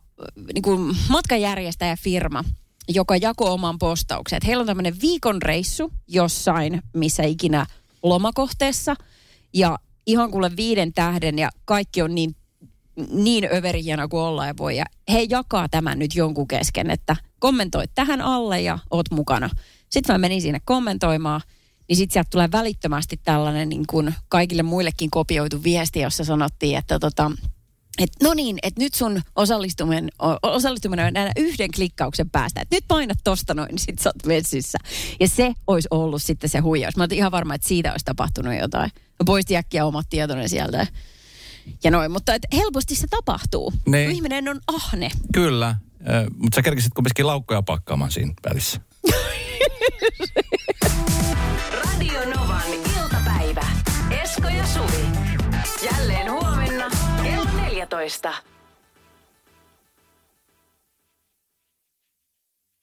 niin 0.53 0.61
kuin 0.61 0.95
matkajärjestäjäfirma. 1.09 2.43
joka 2.89 3.17
jakoi 3.17 3.49
oman 3.49 3.79
postauksen. 3.79 4.39
Heillä 4.45 4.61
on 4.61 4.67
tämmöinen 4.67 5.01
viikon 5.01 5.41
reissu 5.41 5.91
jossain, 6.07 6.81
missä 6.93 7.23
ikinä 7.23 7.65
lomakohteessa. 8.03 8.95
Ja 9.53 9.79
ihan 10.05 10.31
kuule 10.31 10.51
viiden 10.57 10.93
tähden 10.93 11.39
ja 11.39 11.49
kaikki 11.65 12.01
on 12.01 12.15
niin, 12.15 12.35
niin 13.11 13.47
överihieno 13.53 14.07
kuin 14.07 14.21
olla 14.21 14.47
ja 14.47 14.53
voi. 14.57 14.77
Ja 14.77 14.85
he 15.11 15.27
jakaa 15.29 15.69
tämän 15.69 15.99
nyt 15.99 16.15
jonkun 16.15 16.47
kesken, 16.47 16.89
että 16.89 17.15
kommentoit 17.39 17.91
tähän 17.95 18.21
alle 18.21 18.61
ja 18.61 18.79
oot 18.91 19.11
mukana. 19.11 19.49
Sitten 19.89 20.13
mä 20.13 20.17
menin 20.17 20.41
sinne 20.41 20.59
kommentoimaan, 20.65 21.41
niin 21.89 21.97
sitten 21.97 22.13
sieltä 22.13 22.29
tulee 22.31 22.51
välittömästi 22.51 23.19
tällainen 23.23 23.69
niin 23.69 23.87
kuin 23.89 24.15
kaikille 24.29 24.63
muillekin 24.63 25.11
kopioitu 25.11 25.63
viesti, 25.63 25.99
jossa 25.99 26.23
sanottiin, 26.23 26.77
että 26.77 26.99
tota, 26.99 27.31
et 27.99 28.09
no 28.23 28.33
niin, 28.33 28.57
että 28.63 28.81
nyt 28.81 28.93
sun 28.93 29.21
osallistuminen, 29.35 30.09
osallistuminen 30.43 31.05
on 31.05 31.17
aina 31.17 31.31
yhden 31.37 31.71
klikkauksen 31.75 32.29
päästä. 32.29 32.61
Et 32.61 32.71
nyt 32.71 32.83
painat 32.87 33.17
tosta 33.23 33.53
noin, 33.53 33.67
niin 33.67 33.79
sit 33.79 33.99
sä 33.99 34.09
oot 34.09 34.25
messissä. 34.25 34.77
Ja 35.19 35.27
se 35.27 35.53
olisi 35.67 35.87
ollut 35.91 36.21
sitten 36.21 36.49
se 36.49 36.59
huijaus. 36.59 36.97
Mä 36.97 37.03
olin 37.03 37.17
ihan 37.17 37.31
varma, 37.31 37.55
että 37.55 37.67
siitä 37.67 37.91
olisi 37.91 38.05
tapahtunut 38.05 38.53
jotain. 38.59 38.91
Mä 38.95 39.25
poistin 39.25 39.57
äkkiä 39.57 39.85
omat 39.85 40.05
tietoni 40.09 40.49
sieltä. 40.49 40.87
Ja 41.83 41.91
noin, 41.91 42.11
mutta 42.11 42.33
et 42.33 42.43
helposti 42.53 42.95
se 42.95 43.07
tapahtuu. 43.07 43.73
Niin. 43.85 44.11
Ihminen 44.11 44.49
on 44.49 44.59
ahne. 44.67 45.11
Kyllä, 45.33 45.67
äh, 45.67 45.77
mutta 46.37 46.55
sä 46.55 46.61
kerkisit 46.61 46.93
kumminkin 46.93 47.27
laukkoja 47.27 47.61
pakkaamaan 47.61 48.11
siinä 48.11 48.33
välissä. 48.49 48.79
Radio 51.73 52.19
Novan 52.35 52.73
iltapäivä. 52.97 53.67
Esko 54.23 54.47
ja 54.47 54.65
Suvi. 54.67 55.05
Jälleen 55.91 56.31
huomenna 56.31 56.64
14. 57.85 58.43